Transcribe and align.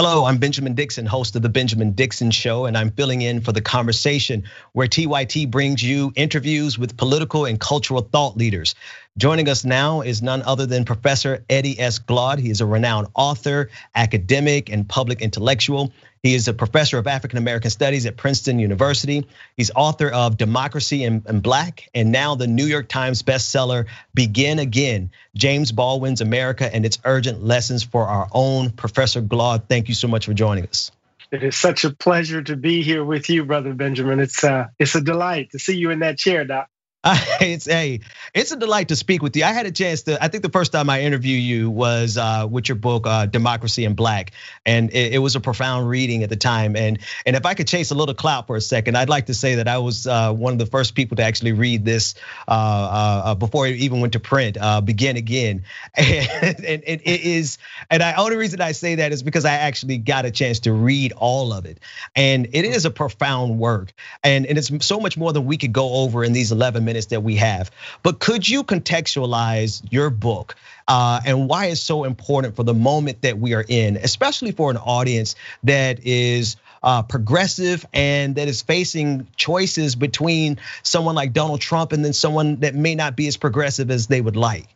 Hello, 0.00 0.26
I'm 0.26 0.38
Benjamin 0.38 0.76
Dixon, 0.76 1.06
host 1.06 1.34
of 1.34 1.42
The 1.42 1.48
Benjamin 1.48 1.90
Dixon 1.90 2.30
Show, 2.30 2.66
and 2.66 2.78
I'm 2.78 2.92
filling 2.92 3.20
in 3.20 3.40
for 3.40 3.50
the 3.50 3.60
conversation 3.60 4.44
where 4.72 4.86
TYT 4.86 5.50
brings 5.50 5.82
you 5.82 6.12
interviews 6.14 6.78
with 6.78 6.96
political 6.96 7.46
and 7.46 7.58
cultural 7.58 8.02
thought 8.02 8.36
leaders. 8.36 8.76
Joining 9.16 9.48
us 9.48 9.64
now 9.64 10.02
is 10.02 10.22
none 10.22 10.42
other 10.42 10.66
than 10.66 10.84
Professor 10.84 11.44
Eddie 11.50 11.80
S. 11.80 11.98
Glaude. 11.98 12.38
He 12.38 12.50
is 12.50 12.60
a 12.60 12.66
renowned 12.66 13.08
author, 13.14 13.70
academic, 13.94 14.68
and 14.68 14.88
public 14.88 15.20
intellectual. 15.20 15.92
He 16.22 16.34
is 16.34 16.46
a 16.48 16.52
professor 16.52 16.98
of 16.98 17.06
African 17.06 17.38
American 17.38 17.70
Studies 17.70 18.06
at 18.06 18.16
Princeton 18.16 18.58
University. 18.58 19.26
He's 19.56 19.70
author 19.74 20.08
of 20.08 20.36
Democracy 20.36 21.04
in, 21.04 21.20
Black 21.20 21.88
and 21.94 22.12
now 22.12 22.34
the 22.34 22.46
New 22.46 22.66
York 22.66 22.88
Times 22.88 23.22
bestseller 23.22 23.86
Begin 24.14 24.58
Again 24.58 25.10
James 25.34 25.72
Baldwin's 25.72 26.20
America 26.20 26.72
and 26.72 26.84
its 26.84 26.98
Urgent 27.04 27.42
Lessons 27.42 27.82
for 27.82 28.06
Our 28.06 28.28
Own. 28.32 28.70
Professor 28.70 29.20
Glaude, 29.20 29.68
thank 29.68 29.88
you 29.88 29.94
so 29.94 30.08
much 30.08 30.26
for 30.26 30.34
joining 30.34 30.66
us. 30.66 30.90
It 31.30 31.42
is 31.42 31.56
such 31.56 31.84
a 31.84 31.90
pleasure 31.90 32.42
to 32.42 32.56
be 32.56 32.82
here 32.82 33.04
with 33.04 33.28
you, 33.28 33.44
Brother 33.44 33.74
Benjamin. 33.74 34.18
It's, 34.18 34.42
uh, 34.42 34.68
it's 34.78 34.94
a 34.94 35.00
delight 35.00 35.50
to 35.52 35.58
see 35.58 35.76
you 35.76 35.90
in 35.90 35.98
that 36.00 36.18
chair, 36.18 36.44
Doc. 36.44 36.68
it's 37.40 37.68
a 37.68 38.00
it's 38.34 38.52
a 38.52 38.56
delight 38.56 38.88
to 38.88 38.96
speak 38.96 39.22
with 39.22 39.36
you. 39.36 39.44
I 39.44 39.52
had 39.52 39.66
a 39.66 39.70
chance 39.70 40.02
to. 40.02 40.22
I 40.22 40.28
think 40.28 40.42
the 40.42 40.50
first 40.50 40.72
time 40.72 40.90
I 40.90 41.02
interviewed 41.02 41.42
you 41.42 41.70
was 41.70 42.18
uh, 42.18 42.46
with 42.50 42.68
your 42.68 42.76
book 42.76 43.06
uh, 43.06 43.26
Democracy 43.26 43.84
in 43.84 43.94
Black, 43.94 44.32
and 44.66 44.90
it, 44.90 45.14
it, 45.14 45.18
was 45.18 45.34
a 45.34 45.40
profound 45.40 45.88
reading 45.88 46.22
at 46.22 46.28
the 46.28 46.36
time. 46.36 46.76
And 46.76 46.98
and 47.24 47.36
if 47.36 47.46
I 47.46 47.54
could 47.54 47.66
chase 47.66 47.90
a 47.90 47.94
little 47.94 48.14
clout 48.14 48.46
for 48.46 48.56
a 48.56 48.60
second, 48.60 48.96
I'd 48.96 49.08
like 49.08 49.26
to 49.26 49.34
say 49.34 49.56
that 49.56 49.68
I 49.68 49.78
was 49.78 50.06
uh, 50.06 50.32
one 50.32 50.52
of 50.52 50.58
the 50.58 50.66
first 50.66 50.94
people 50.94 51.16
to 51.16 51.22
actually 51.22 51.52
read 51.52 51.84
this 51.84 52.14
uh, 52.46 52.50
uh, 52.50 53.34
before 53.34 53.66
it 53.66 53.76
even 53.76 54.00
went 54.00 54.12
to 54.14 54.20
print. 54.20 54.58
Begin 54.84 55.16
again, 55.16 55.64
and, 55.94 56.64
and 56.64 56.82
it 56.84 57.20
is. 57.22 57.58
And 57.90 58.02
the 58.02 58.16
only 58.16 58.36
reason 58.36 58.60
I 58.60 58.72
say 58.72 58.96
that 58.96 59.12
is 59.12 59.22
because 59.22 59.44
I 59.44 59.54
actually 59.54 59.98
got 59.98 60.24
a 60.26 60.30
chance 60.30 60.60
to 60.60 60.72
read 60.72 61.12
all 61.12 61.52
of 61.52 61.64
it, 61.64 61.78
and 62.14 62.48
it 62.52 62.64
is 62.64 62.84
a 62.84 62.90
profound 62.90 63.58
work, 63.58 63.92
and 64.22 64.44
and 64.46 64.58
it's 64.58 64.70
so 64.84 65.00
much 65.00 65.16
more 65.16 65.32
than 65.32 65.46
we 65.46 65.56
could 65.56 65.72
go 65.72 65.94
over 65.94 66.24
in 66.24 66.32
these 66.32 66.52
11 66.52 66.84
minutes 66.84 66.97
that 67.06 67.22
we 67.22 67.36
have. 67.36 67.70
But 68.02 68.18
could 68.18 68.48
you 68.48 68.64
contextualize 68.64 69.82
your 69.90 70.10
book 70.10 70.56
uh, 70.86 71.20
and 71.24 71.48
why 71.48 71.66
it's 71.66 71.80
so 71.80 72.04
important 72.04 72.56
for 72.56 72.62
the 72.62 72.74
moment 72.74 73.22
that 73.22 73.38
we 73.38 73.54
are 73.54 73.64
in, 73.66 73.96
especially 73.96 74.52
for 74.52 74.70
an 74.70 74.76
audience 74.76 75.34
that 75.64 76.04
is 76.06 76.56
uh, 76.82 77.02
progressive 77.02 77.86
and 77.92 78.36
that 78.36 78.48
is 78.48 78.62
facing 78.62 79.26
choices 79.36 79.96
between 79.96 80.58
someone 80.82 81.14
like 81.14 81.32
Donald 81.32 81.60
Trump 81.60 81.92
and 81.92 82.04
then 82.04 82.12
someone 82.12 82.60
that 82.60 82.74
may 82.74 82.94
not 82.94 83.16
be 83.16 83.26
as 83.26 83.36
progressive 83.36 83.90
as 83.90 84.06
they 84.06 84.20
would 84.20 84.36
like? 84.36 84.68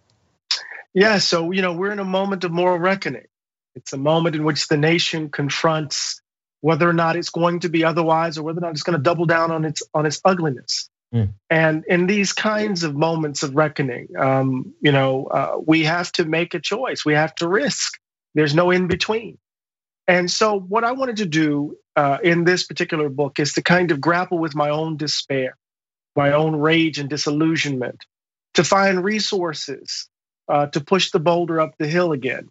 Yeah, 0.94 1.18
so 1.18 1.52
you 1.52 1.62
know 1.62 1.72
we're 1.72 1.92
in 1.92 1.98
a 1.98 2.04
moment 2.04 2.44
of 2.44 2.52
moral 2.52 2.78
reckoning. 2.78 3.26
It's 3.74 3.92
a 3.92 3.98
moment 3.98 4.36
in 4.36 4.44
which 4.44 4.68
the 4.68 4.76
nation 4.76 5.30
confronts 5.30 6.20
whether 6.60 6.88
or 6.88 6.92
not 6.92 7.16
it's 7.16 7.30
going 7.30 7.60
to 7.60 7.68
be 7.68 7.84
otherwise, 7.84 8.36
or 8.36 8.42
whether 8.42 8.58
or 8.58 8.62
not 8.62 8.72
it's 8.72 8.82
going 8.82 8.96
to 8.96 9.02
double 9.02 9.24
down 9.24 9.50
on 9.50 9.64
its 9.64 9.82
on 9.94 10.04
its 10.04 10.20
ugliness. 10.24 10.90
Mm. 11.12 11.34
And 11.50 11.84
in 11.86 12.06
these 12.06 12.32
kinds 12.32 12.84
of 12.84 12.94
moments 12.94 13.42
of 13.42 13.54
reckoning, 13.54 14.08
um, 14.18 14.74
you 14.80 14.92
know, 14.92 15.26
uh, 15.26 15.56
we 15.64 15.84
have 15.84 16.10
to 16.12 16.24
make 16.24 16.54
a 16.54 16.60
choice. 16.60 17.04
We 17.04 17.14
have 17.14 17.34
to 17.36 17.48
risk. 17.48 17.98
There's 18.34 18.54
no 18.54 18.70
in 18.70 18.86
between. 18.86 19.38
And 20.08 20.30
so, 20.30 20.58
what 20.58 20.84
I 20.84 20.92
wanted 20.92 21.18
to 21.18 21.26
do 21.26 21.76
uh, 21.96 22.18
in 22.22 22.44
this 22.44 22.64
particular 22.64 23.08
book 23.08 23.38
is 23.38 23.52
to 23.54 23.62
kind 23.62 23.90
of 23.90 24.00
grapple 24.00 24.38
with 24.38 24.54
my 24.54 24.70
own 24.70 24.96
despair, 24.96 25.56
my 26.16 26.32
own 26.32 26.56
rage 26.56 26.98
and 26.98 27.08
disillusionment, 27.08 28.04
to 28.54 28.64
find 28.64 29.04
resources 29.04 30.08
uh, 30.48 30.66
to 30.68 30.80
push 30.80 31.10
the 31.10 31.20
boulder 31.20 31.60
up 31.60 31.76
the 31.78 31.86
hill 31.86 32.12
again, 32.12 32.48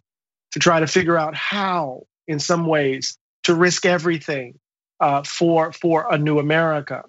to 0.52 0.58
try 0.58 0.80
to 0.80 0.86
figure 0.86 1.18
out 1.18 1.34
how, 1.34 2.02
in 2.26 2.38
some 2.38 2.66
ways, 2.66 3.18
to 3.44 3.54
risk 3.54 3.84
everything 3.84 4.58
uh, 5.00 5.22
for 5.24 5.72
for 5.72 6.06
a 6.10 6.16
new 6.16 6.38
America. 6.38 7.04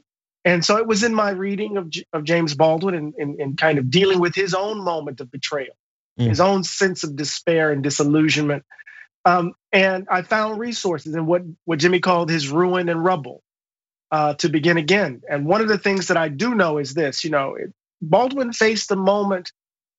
And 0.46 0.64
so 0.64 0.78
it 0.78 0.88
was 0.88 1.04
in 1.04 1.14
my 1.14 1.32
reading 1.32 1.78
of, 1.78 1.92
of 2.12 2.24
James 2.24 2.54
Baldwin 2.54 2.96
and, 2.96 3.14
and, 3.18 3.40
and 3.40 3.58
kind 3.58 3.78
of 3.78 3.90
dealing 3.90 4.20
with 4.20 4.36
his 4.36 4.54
own 4.54 4.84
moment 4.84 5.22
of 5.22 5.32
betrayal, 5.32 5.76
mm. 6.20 6.28
his 6.28 6.42
own 6.42 6.64
sense 6.64 7.04
of 7.04 7.16
despair 7.16 7.72
and 7.72 7.82
disillusionment. 7.82 8.64
Um, 9.26 9.54
and 9.72 10.08
I 10.12 10.22
found 10.22 10.60
resources 10.60 11.16
in 11.16 11.26
what, 11.26 11.44
what 11.64 11.80
Jimmy 11.80 12.02
called 12.02 12.30
his 12.30 12.50
ruin 12.50 12.90
and 12.90 13.04
rubble 13.04 13.42
uh, 14.12 14.34
to 14.36 14.50
begin 14.50 14.78
again. 14.78 15.22
And 15.30 15.46
one 15.46 15.62
of 15.62 15.70
the 15.70 15.78
things 15.78 16.08
that 16.08 16.18
I 16.18 16.28
do 16.28 16.54
know 16.56 16.78
is 16.78 16.94
this 16.94 17.24
you 17.24 17.30
know, 17.30 17.56
it, 17.56 17.74
Baldwin 18.02 18.52
faced 18.52 18.92
a 18.92 18.98
moment 18.98 19.52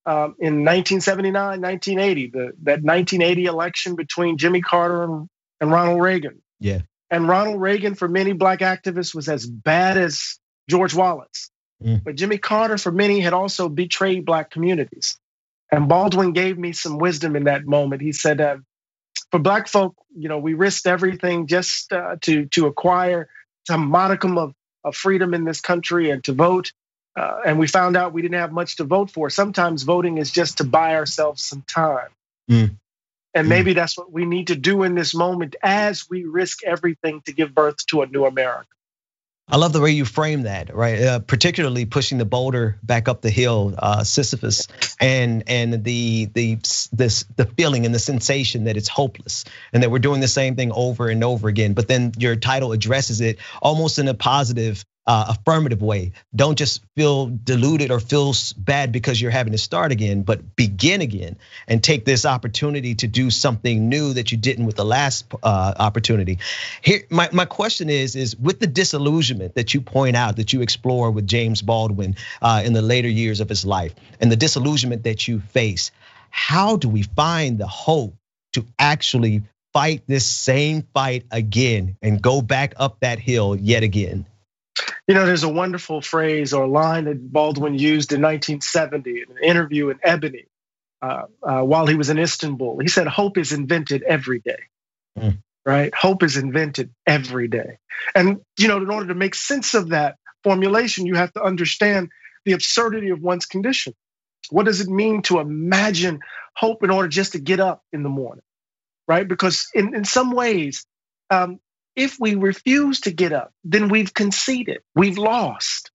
um, 0.06 0.36
in 0.38 0.64
1979, 0.64 1.62
1980, 1.62 2.30
the, 2.30 2.38
that 2.64 2.82
1980 2.82 3.44
election 3.46 3.96
between 3.96 4.36
Jimmy 4.36 4.60
Carter 4.60 5.04
and, 5.04 5.28
and 5.60 5.72
Ronald 5.72 6.02
Reagan. 6.02 6.42
Yeah. 6.60 6.82
And 7.14 7.28
Ronald 7.28 7.60
Reagan, 7.60 7.94
for 7.94 8.08
many 8.08 8.32
black 8.32 8.58
activists, 8.58 9.14
was 9.14 9.28
as 9.28 9.46
bad 9.46 9.96
as 9.96 10.36
George 10.68 10.94
Wallace. 10.94 11.48
Mm. 11.80 12.02
But 12.02 12.16
Jimmy 12.16 12.38
Carter, 12.38 12.76
for 12.76 12.90
many, 12.90 13.20
had 13.20 13.32
also 13.32 13.68
betrayed 13.68 14.24
black 14.24 14.50
communities. 14.50 15.16
And 15.70 15.88
Baldwin 15.88 16.32
gave 16.32 16.58
me 16.58 16.72
some 16.72 16.98
wisdom 16.98 17.36
in 17.36 17.44
that 17.44 17.66
moment. 17.66 18.02
He 18.02 18.10
said, 18.10 18.40
uh, 18.40 18.56
for 19.30 19.38
black 19.38 19.68
folk, 19.68 19.94
you 20.16 20.28
know, 20.28 20.38
we 20.38 20.54
risked 20.54 20.88
everything 20.88 21.46
just 21.46 21.92
uh, 21.92 22.16
to 22.22 22.46
to 22.46 22.66
acquire 22.66 23.28
some 23.64 23.86
modicum 23.86 24.36
of, 24.36 24.52
of 24.82 24.96
freedom 24.96 25.34
in 25.34 25.44
this 25.44 25.60
country 25.60 26.10
and 26.10 26.24
to 26.24 26.32
vote. 26.32 26.72
Uh, 27.16 27.42
and 27.46 27.60
we 27.60 27.68
found 27.68 27.96
out 27.96 28.12
we 28.12 28.22
didn't 28.22 28.40
have 28.40 28.50
much 28.50 28.74
to 28.78 28.84
vote 28.84 29.12
for. 29.12 29.30
Sometimes 29.30 29.84
voting 29.84 30.18
is 30.18 30.32
just 30.32 30.58
to 30.58 30.64
buy 30.64 30.96
ourselves 30.96 31.44
some 31.44 31.62
time. 31.62 32.08
Mm. 32.50 32.76
And 33.34 33.46
hmm. 33.46 33.50
maybe 33.50 33.72
that's 33.74 33.98
what 33.98 34.12
we 34.12 34.24
need 34.24 34.48
to 34.48 34.54
do 34.54 34.82
in 34.82 34.94
this 34.94 35.14
moment 35.14 35.56
as 35.62 36.08
we 36.08 36.24
risk 36.24 36.64
everything 36.64 37.22
to 37.22 37.32
give 37.32 37.54
birth 37.54 37.84
to 37.86 38.02
a 38.02 38.06
new 38.06 38.24
America. 38.24 38.68
I 39.46 39.58
love 39.58 39.74
the 39.74 39.80
way 39.80 39.90
you 39.90 40.06
frame 40.06 40.42
that, 40.42 40.74
right? 40.74 41.00
Uh, 41.02 41.18
particularly 41.18 41.84
pushing 41.84 42.16
the 42.16 42.24
boulder 42.24 42.78
back 42.82 43.08
up 43.08 43.20
the 43.20 43.30
hill, 43.30 43.74
uh, 43.76 44.02
Sisyphus, 44.02 44.68
and 44.98 45.44
and 45.46 45.84
the 45.84 46.30
the 46.32 46.54
this 46.92 47.24
the 47.36 47.44
feeling 47.44 47.84
and 47.84 47.94
the 47.94 47.98
sensation 47.98 48.64
that 48.64 48.78
it's 48.78 48.88
hopeless 48.88 49.44
and 49.74 49.82
that 49.82 49.90
we're 49.90 49.98
doing 49.98 50.20
the 50.20 50.28
same 50.28 50.56
thing 50.56 50.72
over 50.72 51.08
and 51.08 51.22
over 51.22 51.48
again. 51.48 51.74
But 51.74 51.88
then 51.88 52.12
your 52.16 52.36
title 52.36 52.72
addresses 52.72 53.20
it 53.20 53.38
almost 53.60 53.98
in 53.98 54.08
a 54.08 54.14
positive 54.14 54.82
affirmative 55.06 55.82
way. 55.82 56.12
Don't 56.34 56.56
just 56.56 56.82
feel 56.96 57.26
deluded 57.26 57.90
or 57.90 58.00
feel 58.00 58.34
bad 58.56 58.90
because 58.90 59.20
you're 59.20 59.30
having 59.30 59.52
to 59.52 59.58
start 59.58 59.92
again, 59.92 60.22
but 60.22 60.56
begin 60.56 61.02
again 61.02 61.36
and 61.68 61.82
take 61.82 62.04
this 62.04 62.24
opportunity 62.24 62.94
to 62.96 63.06
do 63.06 63.30
something 63.30 63.88
new 63.88 64.14
that 64.14 64.32
you 64.32 64.38
didn't 64.38 64.64
with 64.64 64.76
the 64.76 64.84
last 64.84 65.26
uh, 65.42 65.74
opportunity. 65.78 66.38
Here, 66.80 67.02
my, 67.10 67.28
my 67.32 67.44
question 67.44 67.90
is, 67.90 68.16
is 68.16 68.36
with 68.36 68.60
the 68.60 68.66
disillusionment 68.66 69.56
that 69.56 69.74
you 69.74 69.80
point 69.80 70.16
out, 70.16 70.36
that 70.36 70.52
you 70.52 70.62
explore 70.62 71.10
with 71.10 71.26
James 71.26 71.60
Baldwin 71.60 72.16
uh, 72.40 72.62
in 72.64 72.72
the 72.72 72.82
later 72.82 73.08
years 73.08 73.40
of 73.40 73.48
his 73.48 73.64
life, 73.66 73.94
and 74.20 74.32
the 74.32 74.36
disillusionment 74.36 75.04
that 75.04 75.28
you 75.28 75.40
face, 75.40 75.90
how 76.30 76.76
do 76.76 76.88
we 76.88 77.02
find 77.02 77.58
the 77.58 77.66
hope 77.66 78.14
to 78.54 78.64
actually 78.78 79.42
fight 79.72 80.02
this 80.06 80.26
same 80.26 80.86
fight 80.94 81.24
again 81.30 81.96
and 82.00 82.22
go 82.22 82.40
back 82.40 82.74
up 82.76 83.00
that 83.00 83.18
hill 83.18 83.54
yet 83.54 83.82
again? 83.82 84.24
You 85.06 85.14
know, 85.14 85.26
there's 85.26 85.42
a 85.42 85.52
wonderful 85.52 86.00
phrase 86.00 86.54
or 86.54 86.66
line 86.66 87.04
that 87.04 87.32
Baldwin 87.32 87.74
used 87.74 88.12
in 88.12 88.22
1970 88.22 89.10
in 89.10 89.36
an 89.36 89.42
interview 89.42 89.90
in 89.90 89.98
Ebony 90.02 90.46
uh, 91.02 91.24
uh, 91.42 91.62
while 91.62 91.86
he 91.86 91.94
was 91.94 92.08
in 92.08 92.18
Istanbul. 92.18 92.78
He 92.80 92.88
said, 92.88 93.06
Hope 93.06 93.36
is 93.36 93.52
invented 93.52 94.02
every 94.02 94.40
day. 94.40 94.62
Mm. 95.18 95.42
Right? 95.66 95.94
Hope 95.94 96.22
is 96.22 96.36
invented 96.36 96.90
every 97.06 97.48
day. 97.48 97.78
And, 98.14 98.40
you 98.58 98.68
know, 98.68 98.78
in 98.78 98.90
order 98.90 99.08
to 99.08 99.14
make 99.14 99.34
sense 99.34 99.74
of 99.74 99.90
that 99.90 100.16
formulation, 100.42 101.06
you 101.06 101.14
have 101.14 101.32
to 101.34 101.42
understand 101.42 102.10
the 102.44 102.52
absurdity 102.52 103.10
of 103.10 103.20
one's 103.20 103.46
condition. 103.46 103.94
What 104.50 104.66
does 104.66 104.80
it 104.80 104.88
mean 104.88 105.22
to 105.22 105.38
imagine 105.38 106.20
hope 106.54 106.82
in 106.82 106.90
order 106.90 107.08
just 107.08 107.32
to 107.32 107.38
get 107.38 107.60
up 107.60 107.82
in 107.92 108.02
the 108.02 108.08
morning? 108.08 108.44
Right? 109.06 109.26
Because 109.26 109.68
in, 109.74 109.94
in 109.94 110.04
some 110.04 110.32
ways, 110.32 110.86
um, 111.30 111.60
if 111.96 112.18
we 112.18 112.34
refuse 112.34 113.00
to 113.02 113.10
get 113.10 113.32
up, 113.32 113.52
then 113.64 113.88
we've 113.88 114.12
conceded, 114.12 114.80
we've 114.94 115.18
lost. 115.18 115.90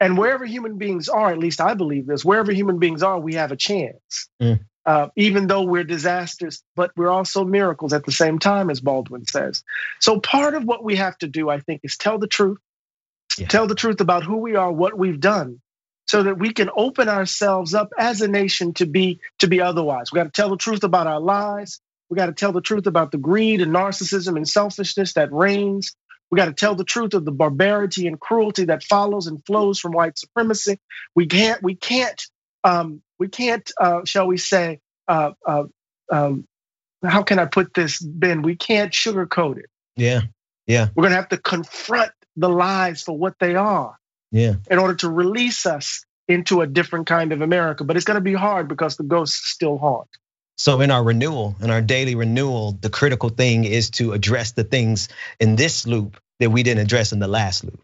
And 0.00 0.18
wherever 0.18 0.44
human 0.44 0.76
beings 0.76 1.08
are, 1.08 1.30
at 1.30 1.38
least 1.38 1.60
I 1.60 1.74
believe 1.74 2.06
this, 2.06 2.24
wherever 2.24 2.52
human 2.52 2.78
beings 2.78 3.02
are, 3.02 3.18
we 3.18 3.34
have 3.34 3.52
a 3.52 3.56
chance. 3.56 4.28
Mm. 4.42 4.60
Uh, 4.86 5.08
even 5.16 5.46
though 5.46 5.62
we're 5.62 5.84
disasters, 5.84 6.62
but 6.76 6.90
we're 6.94 7.08
also 7.08 7.42
miracles 7.44 7.94
at 7.94 8.04
the 8.04 8.12
same 8.12 8.38
time, 8.38 8.68
as 8.68 8.80
Baldwin 8.80 9.24
says. 9.24 9.64
So 9.98 10.20
part 10.20 10.54
of 10.54 10.64
what 10.64 10.84
we 10.84 10.96
have 10.96 11.16
to 11.18 11.26
do, 11.26 11.48
I 11.48 11.60
think, 11.60 11.80
is 11.84 11.96
tell 11.96 12.18
the 12.18 12.26
truth, 12.26 12.58
yeah. 13.38 13.46
tell 13.46 13.66
the 13.66 13.74
truth 13.74 14.02
about 14.02 14.24
who 14.24 14.36
we 14.36 14.56
are, 14.56 14.70
what 14.70 14.98
we've 14.98 15.20
done, 15.20 15.62
so 16.06 16.24
that 16.24 16.38
we 16.38 16.52
can 16.52 16.68
open 16.76 17.08
ourselves 17.08 17.72
up 17.72 17.94
as 17.98 18.20
a 18.20 18.28
nation 18.28 18.74
to 18.74 18.84
be 18.84 19.20
to 19.38 19.46
be 19.46 19.62
otherwise. 19.62 20.12
We 20.12 20.16
got 20.18 20.24
to 20.24 20.30
tell 20.30 20.50
the 20.50 20.58
truth 20.58 20.84
about 20.84 21.06
our 21.06 21.20
lives. 21.20 21.80
We 22.10 22.16
got 22.16 22.26
to 22.26 22.32
tell 22.32 22.52
the 22.52 22.60
truth 22.60 22.86
about 22.86 23.12
the 23.12 23.18
greed 23.18 23.60
and 23.60 23.74
narcissism 23.74 24.36
and 24.36 24.48
selfishness 24.48 25.14
that 25.14 25.32
reigns. 25.32 25.96
We 26.30 26.36
got 26.36 26.46
to 26.46 26.52
tell 26.52 26.74
the 26.74 26.84
truth 26.84 27.14
of 27.14 27.24
the 27.24 27.32
barbarity 27.32 28.06
and 28.06 28.18
cruelty 28.18 28.66
that 28.66 28.82
follows 28.82 29.26
and 29.26 29.44
flows 29.46 29.78
from 29.80 29.92
white 29.92 30.18
supremacy. 30.18 30.78
We 31.14 31.26
can't, 31.26 31.62
we 31.62 31.74
can't, 31.74 32.20
um, 32.64 33.02
we 33.18 33.28
can't, 33.28 33.70
uh, 33.80 34.04
shall 34.04 34.26
we 34.26 34.36
say, 34.36 34.80
uh, 35.06 35.32
uh, 35.46 35.64
um, 36.10 36.46
how 37.04 37.22
can 37.22 37.38
I 37.38 37.46
put 37.46 37.74
this, 37.74 38.00
Ben? 38.00 38.42
We 38.42 38.56
can't 38.56 38.92
sugarcoat 38.92 39.58
it. 39.58 39.66
Yeah. 39.96 40.22
Yeah. 40.66 40.88
We're 40.94 41.04
gonna 41.04 41.16
have 41.16 41.28
to 41.28 41.38
confront 41.38 42.12
the 42.36 42.48
lies 42.48 43.02
for 43.02 43.16
what 43.16 43.34
they 43.38 43.54
are. 43.54 43.96
Yeah. 44.32 44.54
In 44.70 44.78
order 44.78 44.94
to 44.96 45.10
release 45.10 45.66
us 45.66 46.04
into 46.26 46.62
a 46.62 46.66
different 46.66 47.06
kind 47.06 47.32
of 47.32 47.42
America. 47.42 47.84
But 47.84 47.96
it's 47.96 48.06
gonna 48.06 48.20
be 48.20 48.34
hard 48.34 48.68
because 48.68 48.96
the 48.96 49.04
ghosts 49.04 49.50
still 49.50 49.78
haunt. 49.78 50.08
So 50.56 50.80
in 50.80 50.90
our 50.90 51.02
renewal, 51.02 51.56
in 51.60 51.70
our 51.70 51.82
daily 51.82 52.14
renewal, 52.14 52.72
the 52.72 52.90
critical 52.90 53.28
thing 53.28 53.64
is 53.64 53.90
to 53.90 54.12
address 54.12 54.52
the 54.52 54.64
things 54.64 55.08
in 55.40 55.56
this 55.56 55.86
loop 55.86 56.20
that 56.38 56.50
we 56.50 56.62
didn't 56.62 56.82
address 56.82 57.12
in 57.12 57.18
the 57.18 57.28
last 57.28 57.64
loop. 57.64 57.80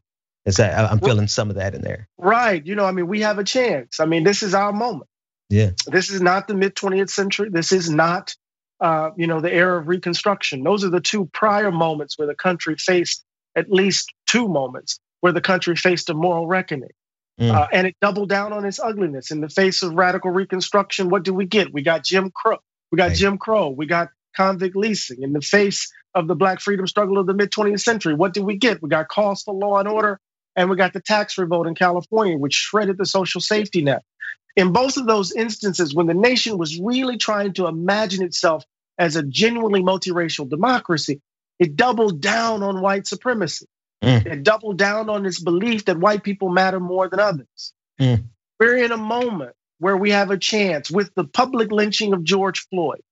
Is 0.47 0.57
that 0.57 0.91
I'm 0.91 1.01
feeling 1.01 1.29
some 1.29 1.51
of 1.51 1.57
that 1.57 1.75
in 1.75 1.83
there. 1.83 2.09
Right. 2.17 2.65
You 2.65 2.75
know, 2.75 2.87
I 2.87 2.93
mean, 2.93 3.09
we 3.09 3.21
have 3.21 3.39
a 3.39 3.45
chance. 3.45 4.01
I 4.01 4.07
mean, 4.07 4.25
this 4.25 4.43
is 4.43 4.55
our 4.55 4.73
moment. 4.73 5.09
Yeah. 5.51 5.73
This 5.87 6.11
is 6.11 6.23
not 6.23 6.49
the 6.49 6.55
mid 6.55 6.75
20th 6.75 7.11
century. 7.11 7.51
This 7.51 7.73
is 7.73 7.91
not, 7.91 8.35
uh, 8.81 9.11
you 9.17 9.27
know, 9.27 9.41
the 9.41 9.53
era 9.53 9.79
of 9.79 9.89
Reconstruction. 9.89 10.63
Those 10.63 10.85
are 10.85 10.91
the 10.91 11.01
two 11.01 11.27
prior 11.27 11.71
moments 11.71 12.19
where 12.19 12.27
the 12.27 12.35
country 12.35 12.77
faced 12.77 13.23
at 13.55 13.71
least 13.71 14.15
two 14.27 14.49
moments 14.49 14.99
where 15.21 15.33
the 15.33 15.41
country 15.41 15.77
faced 15.77 16.09
a 16.09 16.15
moral 16.15 16.47
reckoning. 16.47 16.91
Mm. 17.41 17.55
Uh, 17.55 17.67
and 17.73 17.87
it 17.87 17.97
doubled 18.03 18.29
down 18.29 18.53
on 18.53 18.67
its 18.67 18.79
ugliness 18.79 19.31
in 19.31 19.41
the 19.41 19.49
face 19.49 19.83
of 19.83 19.95
radical 19.95 20.31
Reconstruction. 20.31 21.09
What 21.09 21.25
do 21.25 21.33
we 21.33 21.47
get? 21.47 21.73
We 21.73 21.83
got 21.83 22.05
Jim 22.05 22.31
Crow. 22.31 22.59
We 22.93 22.99
got 22.99 23.09
right. 23.09 23.17
Jim 23.17 23.39
Crow. 23.39 23.71
We 23.71 23.87
got 23.87 24.11
convict 24.37 24.77
leasing. 24.77 25.23
In 25.23 25.33
the 25.33 25.41
face 25.41 25.91
of 26.15 26.29
the 26.29 26.35
Black 26.35 26.61
freedom 26.61 26.87
struggle 26.87 27.19
of 27.19 27.27
the 27.27 27.35
mid 27.35 27.51
20th 27.51 27.81
century, 27.81 28.15
what 28.15 28.35
did 28.35 28.45
we 28.45 28.57
get? 28.57 28.83
We 28.83 28.91
got 28.91 29.09
calls 29.09 29.43
for 29.43 29.55
law 29.55 29.79
and 29.79 29.89
order, 29.89 30.21
and 30.55 30.69
we 30.69 30.77
got 30.77 30.93
the 30.93 31.01
tax 31.01 31.39
revolt 31.39 31.67
in 31.67 31.75
California, 31.75 32.37
which 32.37 32.55
shredded 32.55 32.99
the 32.99 33.07
social 33.07 33.41
safety 33.41 33.83
net. 33.83 34.03
In 34.55 34.73
both 34.73 34.99
of 34.99 35.07
those 35.07 35.33
instances, 35.33 35.95
when 35.95 36.07
the 36.07 36.15
nation 36.15 36.59
was 36.59 36.79
really 36.79 37.17
trying 37.17 37.55
to 37.55 37.67
imagine 37.67 38.23
itself 38.23 38.65
as 38.99 39.17
a 39.17 39.23
genuinely 39.23 39.81
multiracial 39.81 40.49
democracy, 40.49 41.23
it 41.59 41.77
doubled 41.77 42.21
down 42.21 42.63
on 42.63 42.83
white 42.83 43.07
supremacy. 43.07 43.67
Mm. 44.03 44.27
It 44.27 44.43
doubled 44.43 44.79
down 44.79 45.11
on 45.11 45.27
its 45.27 45.41
belief 45.41 45.85
that 45.87 45.99
white 45.99 46.23
people 46.23 46.49
matter 46.49 46.81
more 46.81 47.09
than 47.09 47.21
others. 47.21 47.73
Mm. 48.01 48.25
We're 48.59 48.77
in 48.77 48.93
a 48.93 48.97
moment 48.97 49.55
where 49.79 49.97
we 49.97 50.11
have 50.11 50.31
a 50.31 50.39
chance 50.39 50.91
with 50.91 51.15
the 51.15 51.25
public 51.25 51.71
lynching 51.71 52.13
of 52.13 52.25
George 52.25 52.67
Floyd, 52.69 53.03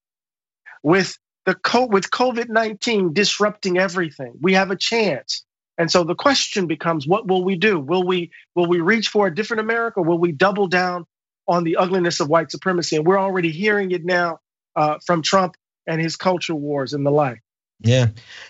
with 0.82 1.18
the 1.46 1.56
with 1.90 2.10
COVID-19 2.10 3.14
disrupting 3.14 3.78
everything. 3.78 4.34
We 4.40 4.54
have 4.54 4.70
a 4.70 4.76
chance. 4.76 5.44
And 5.76 5.90
so 5.90 6.04
the 6.04 6.14
question 6.14 6.66
becomes 6.66 7.06
what 7.06 7.26
will 7.26 7.44
we 7.44 7.56
do? 7.56 7.78
Will 7.78 8.04
we 8.04 8.32
will 8.54 8.66
we 8.66 8.80
reach 8.80 9.08
for 9.08 9.26
a 9.26 9.34
different 9.34 9.60
America? 9.60 10.02
Will 10.02 10.18
we 10.18 10.32
double 10.32 10.66
down 10.66 11.06
on 11.48 11.64
the 11.64 11.76
ugliness 11.76 12.20
of 12.20 12.28
white 12.28 12.50
supremacy. 12.50 12.96
And 12.96 13.06
we're 13.06 13.18
already 13.18 13.50
hearing 13.50 13.90
it 13.90 14.04
now 14.04 14.38
uh, 14.76 14.98
from 15.04 15.22
Trump 15.22 15.56
and 15.86 16.00
his 16.00 16.14
culture 16.14 16.54
wars 16.54 16.92
and 16.92 17.04
the 17.04 17.10
like. 17.10 17.40
Yeah, 17.80 18.08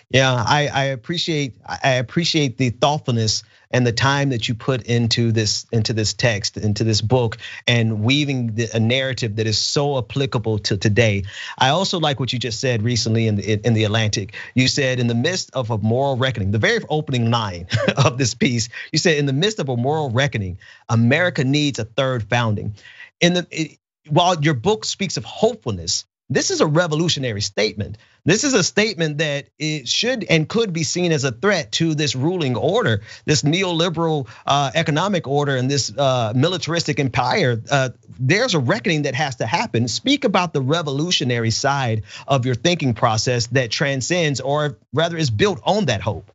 yeah, 0.09 0.33
I, 0.33 0.69
I 0.73 0.83
appreciate 0.85 1.55
I 1.83 1.93
appreciate 1.93 2.57
the 2.57 2.71
thoughtfulness 2.71 3.43
and 3.69 3.85
the 3.85 3.91
time 3.91 4.29
that 4.29 4.47
you 4.49 4.55
put 4.55 4.81
into 4.87 5.31
this 5.31 5.67
into 5.71 5.93
this 5.93 6.13
text 6.13 6.57
into 6.57 6.83
this 6.83 7.01
book 7.01 7.37
and 7.67 8.01
weaving 8.01 8.55
the, 8.55 8.67
a 8.73 8.79
narrative 8.79 9.35
that 9.35 9.45
is 9.45 9.59
so 9.59 9.99
applicable 9.99 10.57
to 10.59 10.77
today. 10.77 11.23
I 11.59 11.69
also 11.69 11.99
like 11.99 12.19
what 12.19 12.33
you 12.33 12.39
just 12.39 12.59
said 12.59 12.81
recently 12.81 13.27
in 13.27 13.35
the 13.35 13.65
in 13.67 13.75
the 13.75 13.83
Atlantic. 13.83 14.33
You 14.55 14.67
said 14.67 14.99
in 14.99 15.05
the 15.05 15.13
midst 15.15 15.51
of 15.53 15.69
a 15.69 15.77
moral 15.77 16.17
reckoning, 16.17 16.49
the 16.49 16.57
very 16.57 16.79
opening 16.89 17.29
line 17.29 17.67
of 18.03 18.17
this 18.17 18.33
piece, 18.33 18.67
you 18.91 18.97
said 18.97 19.19
in 19.19 19.27
the 19.27 19.33
midst 19.33 19.59
of 19.59 19.69
a 19.69 19.77
moral 19.77 20.09
reckoning, 20.09 20.57
America 20.89 21.43
needs 21.43 21.77
a 21.77 21.85
third 21.85 22.23
founding. 22.23 22.73
In 23.21 23.35
the 23.35 23.77
while 24.09 24.41
your 24.41 24.55
book 24.55 24.85
speaks 24.85 25.17
of 25.17 25.23
hopefulness, 25.23 26.05
this 26.29 26.51
is 26.51 26.61
a 26.61 26.67
revolutionary 26.67 27.41
statement. 27.41 27.97
This 28.23 28.43
is 28.43 28.53
a 28.53 28.63
statement 28.63 29.17
that 29.17 29.47
it 29.57 29.87
should 29.87 30.23
and 30.29 30.47
could 30.47 30.73
be 30.73 30.83
seen 30.83 31.11
as 31.11 31.23
a 31.23 31.31
threat 31.31 31.71
to 31.73 31.95
this 31.95 32.15
ruling 32.15 32.55
order, 32.55 33.01
this 33.25 33.41
neoliberal 33.41 34.27
uh, 34.45 34.71
economic 34.75 35.27
order, 35.27 35.55
and 35.55 35.71
this 35.71 35.91
uh, 35.97 36.33
militaristic 36.35 36.99
empire. 36.99 37.61
Uh, 37.71 37.89
there's 38.19 38.53
a 38.53 38.59
reckoning 38.59 39.03
that 39.03 39.15
has 39.15 39.37
to 39.37 39.47
happen. 39.47 39.87
Speak 39.87 40.23
about 40.23 40.53
the 40.53 40.61
revolutionary 40.61 41.51
side 41.51 42.03
of 42.27 42.45
your 42.45 42.55
thinking 42.55 42.93
process 42.93 43.47
that 43.47 43.71
transcends, 43.71 44.39
or 44.39 44.77
rather, 44.93 45.17
is 45.17 45.31
built 45.31 45.59
on 45.63 45.85
that 45.85 46.01
hope. 46.01 46.31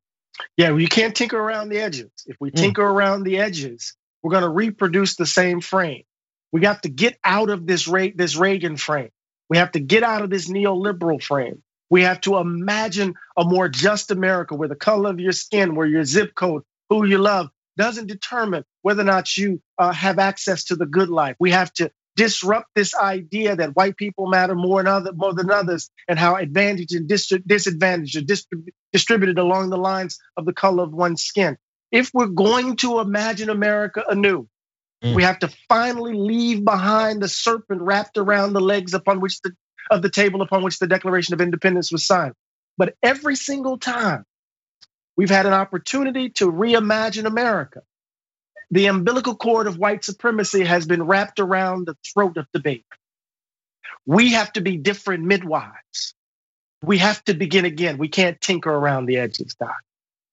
Yeah, 0.57 0.77
you 0.77 0.89
can't 0.89 1.15
tinker 1.15 1.39
around 1.39 1.69
the 1.69 1.79
edges. 1.79 2.11
If 2.27 2.37
we 2.41 2.51
mm. 2.51 2.57
tinker 2.57 2.83
mm. 2.83 2.91
around 2.91 3.23
the 3.23 3.39
edges, 3.39 3.95
we're 4.23 4.33
going 4.33 4.43
to 4.43 4.49
reproduce 4.49 5.15
the 5.15 5.27
same 5.27 5.61
frame. 5.61 6.03
We 6.51 6.65
have 6.65 6.81
to 6.81 6.89
get 6.89 7.19
out 7.23 7.51
of 7.51 7.67
this 7.67 7.87
Reagan 7.87 8.77
frame. 8.77 9.11
We 9.49 9.59
have 9.59 9.73
to 9.73 9.81
get 9.81 10.03
out 10.03 10.23
of 10.23 10.31
this 10.31 10.49
neoliberal 10.49 11.23
frame. 11.23 11.63
We 11.91 12.03
have 12.03 12.21
to 12.23 12.39
imagine 12.39 13.15
a 13.37 13.45
more 13.45 13.69
just 13.69 14.11
America 14.11 14.55
where 14.55 14.69
the 14.69 14.75
color 14.75 15.11
of 15.11 15.21
your 15.21 15.33
skin, 15.33 15.75
where 15.75 15.87
your 15.87 16.05
zip 16.05 16.35
code, 16.35 16.63
who 16.89 17.07
you 17.07 17.19
love, 17.19 17.51
doesn't 17.77 18.07
determine 18.07 18.65
whether 18.83 19.03
or 19.03 19.07
not 19.07 19.37
you 19.37 19.61
uh, 19.79 19.93
have 19.93 20.19
access 20.19 20.65
to 20.65 20.77
the 20.77 20.87
good 20.87 21.09
life. 21.09 21.37
We 21.39 21.51
have 21.51 21.73
to 21.75 21.91
disrupt 22.17 22.69
this 22.75 22.95
idea 22.95 23.57
that 23.57 23.75
white 23.75 23.97
people 23.97 24.29
matter 24.29 24.55
more 24.55 24.83
than, 24.83 24.93
other, 24.93 25.13
more 25.13 25.35
than 25.35 25.51
others 25.51 25.91
and 26.09 26.19
how 26.19 26.37
advantage 26.37 26.93
and 26.93 27.09
disadvantage 27.09 28.17
are 28.17 28.67
distributed 28.93 29.39
along 29.39 29.71
the 29.71 29.77
lines 29.77 30.19
of 30.37 30.45
the 30.45 30.53
color 30.53 30.85
of 30.85 30.93
one's 30.93 31.23
skin. 31.23 31.57
If 31.91 32.11
we're 32.15 32.27
going 32.27 32.77
to 32.77 33.01
imagine 33.01 33.51
America 33.51 34.05
anew, 34.09 34.49
We 35.13 35.23
have 35.23 35.39
to 35.41 35.51
finally 35.69 36.15
leave 36.15 36.65
behind 36.65 37.23
the 37.23 37.29
serpent 37.29 37.83
wrapped 37.83 38.17
around 38.17 38.55
the 38.55 38.61
legs 38.61 38.95
upon 38.95 39.21
which 39.21 39.41
the 39.43 39.53
of 39.91 40.01
the 40.01 40.11
table 40.11 40.41
upon 40.41 40.63
which 40.63 40.79
the 40.79 40.87
Declaration 40.87 41.35
of 41.35 41.43
Independence 41.43 41.93
was 41.93 42.07
signed. 42.07 42.35
But 42.79 42.95
every 43.03 43.37
single 43.37 43.79
time 43.79 44.25
we've 45.17 45.31
had 45.31 45.45
an 45.45 45.53
opportunity 45.53 46.31
to 46.31 46.51
reimagine 46.51 47.27
America, 47.27 47.83
the 48.71 48.87
umbilical 48.87 49.37
cord 49.37 49.67
of 49.67 49.77
white 49.77 50.05
supremacy 50.05 50.65
has 50.65 50.87
been 50.87 51.03
wrapped 51.03 51.39
around 51.39 51.87
the 51.87 51.97
throat 52.13 52.39
of 52.39 52.47
baby. 52.53 52.85
We 54.07 54.33
have 54.33 54.53
to 54.55 54.61
be 54.61 54.77
different 54.77 55.25
midwives. 55.25 56.15
We 56.83 56.99
have 56.99 57.23
to 57.25 57.35
begin 57.35 57.65
again. 57.65 57.99
We 57.99 58.09
can't 58.09 58.41
tinker 58.41 58.71
around 58.71 59.07
the 59.07 59.19
edges, 59.19 59.55
Doc. 59.59 59.77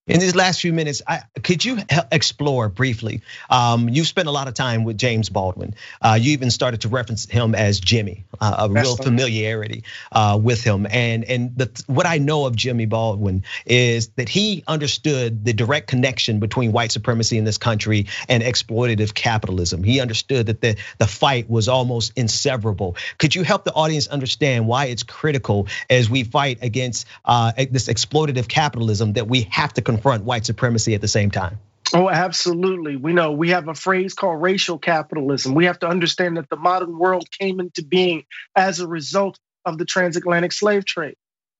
In 0.07 0.19
these 0.19 0.35
last 0.35 0.59
few 0.59 0.73
minutes, 0.73 1.03
I, 1.07 1.21
could 1.43 1.63
you 1.63 1.77
explore 2.11 2.69
briefly? 2.69 3.21
Um, 3.49 3.87
you 3.87 4.03
spent 4.03 4.27
a 4.27 4.31
lot 4.31 4.47
of 4.47 4.55
time 4.55 4.83
with 4.83 4.97
James 4.97 5.29
Baldwin. 5.29 5.75
Uh, 6.01 6.17
you 6.19 6.31
even 6.31 6.49
started 6.49 6.81
to 6.81 6.89
reference 6.89 7.29
him 7.29 7.53
as 7.55 7.79
Jimmy, 7.79 8.25
uh, 8.39 8.67
a 8.67 8.69
real 8.69 8.97
familiarity 8.97 9.83
uh, 10.11 10.39
with 10.41 10.63
him. 10.63 10.87
And 10.89 11.23
and 11.25 11.55
the, 11.55 11.83
what 11.85 12.07
I 12.07 12.17
know 12.17 12.45
of 12.45 12.55
Jimmy 12.55 12.87
Baldwin 12.87 13.43
is 13.65 14.09
that 14.15 14.27
he 14.27 14.63
understood 14.67 15.45
the 15.45 15.53
direct 15.53 15.87
connection 15.87 16.39
between 16.39 16.71
white 16.71 16.91
supremacy 16.91 17.37
in 17.37 17.45
this 17.45 17.59
country 17.59 18.07
and 18.27 18.41
exploitative 18.41 19.13
capitalism. 19.13 19.83
He 19.83 20.01
understood 20.01 20.47
that 20.47 20.61
the 20.61 20.77
the 20.97 21.07
fight 21.07 21.47
was 21.47 21.67
almost 21.67 22.13
inseparable. 22.15 22.97
Could 23.19 23.35
you 23.35 23.43
help 23.43 23.65
the 23.65 23.73
audience 23.73 24.07
understand 24.07 24.67
why 24.67 24.85
it's 24.85 25.03
critical 25.03 25.67
as 25.91 26.09
we 26.09 26.23
fight 26.23 26.57
against 26.63 27.05
uh, 27.23 27.53
this 27.69 27.87
exploitative 27.87 28.47
capitalism 28.47 29.13
that 29.13 29.27
we 29.27 29.41
have 29.51 29.71
to 29.73 29.81
confront 29.81 30.00
white 30.01 30.45
supremacy 30.45 30.93
at 30.93 31.01
the 31.01 31.07
same 31.07 31.31
time? 31.31 31.59
Oh, 31.93 32.09
absolutely. 32.09 32.95
We 32.95 33.13
know 33.13 33.31
we 33.31 33.49
have 33.49 33.67
a 33.67 33.73
phrase 33.73 34.13
called 34.13 34.41
racial 34.41 34.77
capitalism. 34.77 35.55
We 35.55 35.65
have 35.65 35.79
to 35.79 35.87
understand 35.87 36.37
that 36.37 36.49
the 36.49 36.55
modern 36.55 36.97
world 36.97 37.29
came 37.31 37.59
into 37.59 37.83
being 37.83 38.23
as 38.55 38.79
a 38.79 38.87
result 38.87 39.37
of 39.65 39.77
the 39.77 39.85
transatlantic 39.85 40.53
slave 40.53 40.85
trade. 40.85 41.15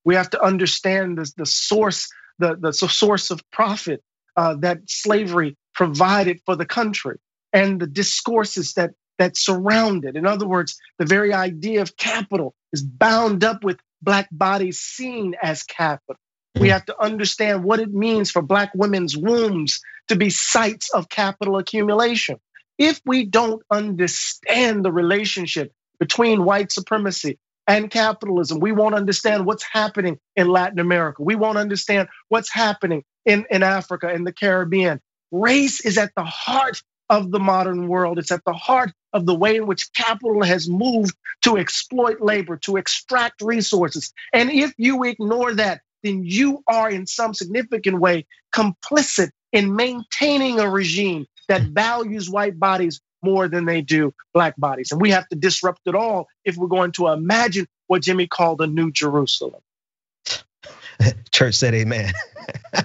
We 0.05 0.15
have 0.15 0.29
to 0.31 0.41
understand 0.41 1.17
the, 1.17 1.31
the 1.38 1.45
source, 1.45 2.10
the, 2.39 2.55
the 2.55 2.71
source 2.71 3.29
of 3.29 3.41
profit 3.51 4.01
uh, 4.38 4.55
that 4.60 4.79
slavery 4.88 5.57
provided 5.74 6.39
for 6.45 6.55
the 6.55 6.65
country 6.65 7.17
and 7.51 7.79
the 7.79 7.88
discourses 7.88 8.74
that 8.74 8.91
that 9.19 9.38
surround 9.38 10.03
it. 10.03 10.15
In 10.15 10.25
other 10.25 10.48
words, 10.48 10.79
the 10.98 11.05
very 11.05 11.31
idea 11.31 11.81
of 11.81 11.95
capital 11.95 12.55
is 12.74 12.81
bound 12.81 13.43
up 13.43 13.63
with 13.63 13.77
black 14.01 14.27
bodies 14.31 14.79
seen 14.79 15.36
as 15.41 15.62
capital. 15.62 16.19
We 16.60 16.70
have 16.70 16.86
to 16.86 17.01
understand 17.01 17.63
what 17.63 17.79
it 17.79 17.93
means 17.93 18.31
for 18.31 18.41
Black 18.41 18.72
women's 18.75 19.15
wombs 19.15 19.81
to 20.10 20.15
be 20.15 20.29
sites 20.29 20.89
of 20.93 21.10
capital 21.10 21.58
accumulation. 21.58 22.39
If 22.77 23.01
we 23.05 23.25
don't 23.25 23.62
understand 23.72 24.84
the 24.84 24.91
relationship 24.91 25.72
between 26.00 26.43
white 26.43 26.72
supremacy 26.72 27.39
and 27.67 27.89
capitalism, 27.89 28.60
we 28.60 28.72
won't 28.72 28.96
understand 28.96 29.46
what's 29.46 29.63
happening 29.63 30.20
in 30.36 30.50
Latin 30.50 30.79
America. 30.79 31.24
We 31.24 31.36
won't 31.36 31.58
understand 31.58 32.10
what's 32.27 32.51
happening 32.51 33.03
in, 33.25 33.46
in 33.50 33.63
Africa, 33.63 34.12
in 34.12 34.24
the 34.24 34.34
Caribbean. 34.34 35.00
Race 35.31 35.86
is 35.86 35.98
at 35.98 36.12
the 36.15 36.25
heart 36.25 36.81
of 37.10 37.31
the 37.31 37.39
modern 37.39 37.88
world. 37.88 38.20
It's 38.20 38.31
at 38.31 38.43
the 38.46 38.53
heart 38.53 38.91
of 39.13 39.25
the 39.25 39.36
way 39.36 39.58
in 39.58 39.67
which 39.67 39.93
capital 39.93 40.43
has 40.43 40.67
moved 40.67 41.15
to 41.43 41.58
exploit 41.58 42.22
labor, 42.22 42.58
to 42.58 42.77
extract 42.77 43.41
resources. 43.41 44.13
And 44.34 44.50
if 44.50 44.74
you 44.77 45.03
ignore 45.03 45.53
that, 45.55 45.81
then 46.03 46.24
you 46.24 46.63
are 46.67 46.89
in 46.89 47.08
some 47.08 47.34
significant 47.34 48.00
way 48.00 48.25
complicit 48.53 49.31
in 49.51 49.75
maintaining 49.75 50.60
a 50.60 50.70
regime 50.70 51.25
that 51.48 51.62
values 51.62 52.29
white 52.29 52.60
bodies 52.60 53.01
more 53.24 53.48
than 53.48 53.65
they 53.65 53.81
do 53.81 54.13
black 54.34 54.55
bodies. 54.58 54.91
And 54.91 55.01
we 55.01 55.12
have 55.12 55.27
to 55.29 55.36
disrupt 55.36 55.81
it 55.86 55.96
all 55.96 56.27
if 56.46 56.55
we're 56.58 56.67
going 56.67 56.91
to 56.93 57.08
imagine 57.08 57.67
what 57.88 58.01
Jimmy 58.01 58.27
called 58.27 58.62
a 58.62 58.67
new 58.67 58.91
Jerusalem. 58.91 59.62
Church 61.31 61.55
said 61.55 61.74
amen. 61.74 62.12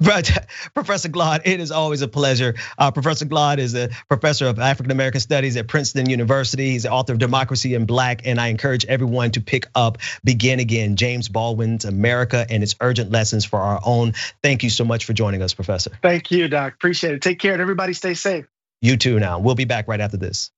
but 0.00 0.48
Professor 0.74 1.08
Glaude, 1.08 1.42
it 1.44 1.60
is 1.60 1.70
always 1.70 2.02
a 2.02 2.08
pleasure. 2.08 2.54
Uh, 2.78 2.90
professor 2.90 3.24
Glaude 3.24 3.58
is 3.58 3.74
a 3.74 3.88
professor 4.08 4.46
of 4.46 4.58
African 4.58 4.90
American 4.90 5.20
Studies 5.20 5.56
at 5.56 5.68
Princeton 5.68 6.08
University. 6.08 6.70
He's 6.70 6.84
the 6.84 6.90
author 6.90 7.12
of 7.12 7.18
Democracy 7.18 7.74
in 7.74 7.86
Black, 7.86 8.26
and 8.26 8.40
I 8.40 8.48
encourage 8.48 8.84
everyone 8.86 9.32
to 9.32 9.40
pick 9.40 9.66
up 9.74 9.98
Begin 10.24 10.60
Again, 10.60 10.96
James 10.96 11.28
Baldwin's 11.28 11.84
America 11.84 12.46
and 12.48 12.62
its 12.62 12.76
urgent 12.80 13.10
lessons 13.10 13.44
for 13.44 13.60
our 13.60 13.80
own. 13.84 14.14
Thank 14.42 14.62
you 14.62 14.70
so 14.70 14.84
much 14.84 15.04
for 15.04 15.12
joining 15.12 15.42
us, 15.42 15.54
Professor. 15.54 15.90
Thank 16.02 16.30
you, 16.30 16.48
Doc. 16.48 16.74
Appreciate 16.74 17.14
it. 17.14 17.22
Take 17.22 17.38
care 17.38 17.52
and 17.52 17.62
everybody 17.62 17.92
stay 17.92 18.14
safe. 18.14 18.46
You 18.80 18.96
too 18.96 19.18
now. 19.18 19.38
We'll 19.38 19.54
be 19.54 19.64
back 19.64 19.88
right 19.88 20.00
after 20.00 20.16
this. 20.16 20.50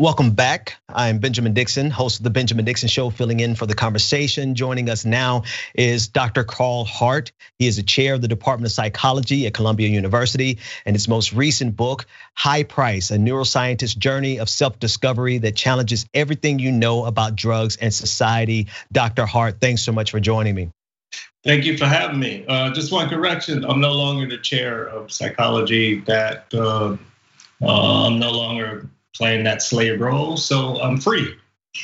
Welcome 0.00 0.30
back. 0.30 0.76
I'm 0.88 1.18
Benjamin 1.18 1.54
Dixon, 1.54 1.90
host 1.90 2.20
of 2.20 2.22
the 2.22 2.30
Benjamin 2.30 2.64
Dixon 2.64 2.88
Show, 2.88 3.10
filling 3.10 3.40
in 3.40 3.56
for 3.56 3.66
the 3.66 3.74
conversation. 3.74 4.54
Joining 4.54 4.88
us 4.88 5.04
now 5.04 5.42
is 5.74 6.06
Dr. 6.06 6.44
Carl 6.44 6.84
Hart. 6.84 7.32
He 7.58 7.66
is 7.66 7.78
a 7.78 7.82
chair 7.82 8.14
of 8.14 8.20
the 8.20 8.28
Department 8.28 8.70
of 8.70 8.72
Psychology 8.72 9.48
at 9.48 9.54
Columbia 9.54 9.88
University, 9.88 10.60
and 10.86 10.94
his 10.94 11.08
most 11.08 11.32
recent 11.32 11.74
book, 11.74 12.06
High 12.34 12.62
Price: 12.62 13.10
A 13.10 13.16
Neuroscientist's 13.16 13.96
Journey 13.96 14.38
of 14.38 14.48
Self-Discovery 14.48 15.38
that 15.38 15.56
challenges 15.56 16.06
everything 16.14 16.60
you 16.60 16.70
know 16.70 17.04
about 17.04 17.34
drugs 17.34 17.74
and 17.74 17.92
society. 17.92 18.68
Dr. 18.92 19.26
Hart, 19.26 19.60
thanks 19.60 19.82
so 19.82 19.90
much 19.90 20.12
for 20.12 20.20
joining 20.20 20.54
me. 20.54 20.70
Thank 21.42 21.64
you 21.64 21.76
for 21.76 21.86
having 21.86 22.20
me. 22.20 22.44
Uh, 22.46 22.70
just 22.70 22.92
one 22.92 23.08
correction: 23.08 23.64
I'm 23.64 23.80
no 23.80 23.94
longer 23.94 24.28
the 24.28 24.38
chair 24.38 24.84
of 24.84 25.10
psychology. 25.10 26.02
That 26.02 26.54
uh, 26.54 26.96
uh, 27.60 28.06
I'm 28.06 28.20
no 28.20 28.30
longer 28.30 28.88
playing 29.18 29.44
that 29.44 29.60
slave 29.60 30.00
role. 30.00 30.36
So 30.36 30.80
I'm 30.80 30.98
free. 30.98 31.36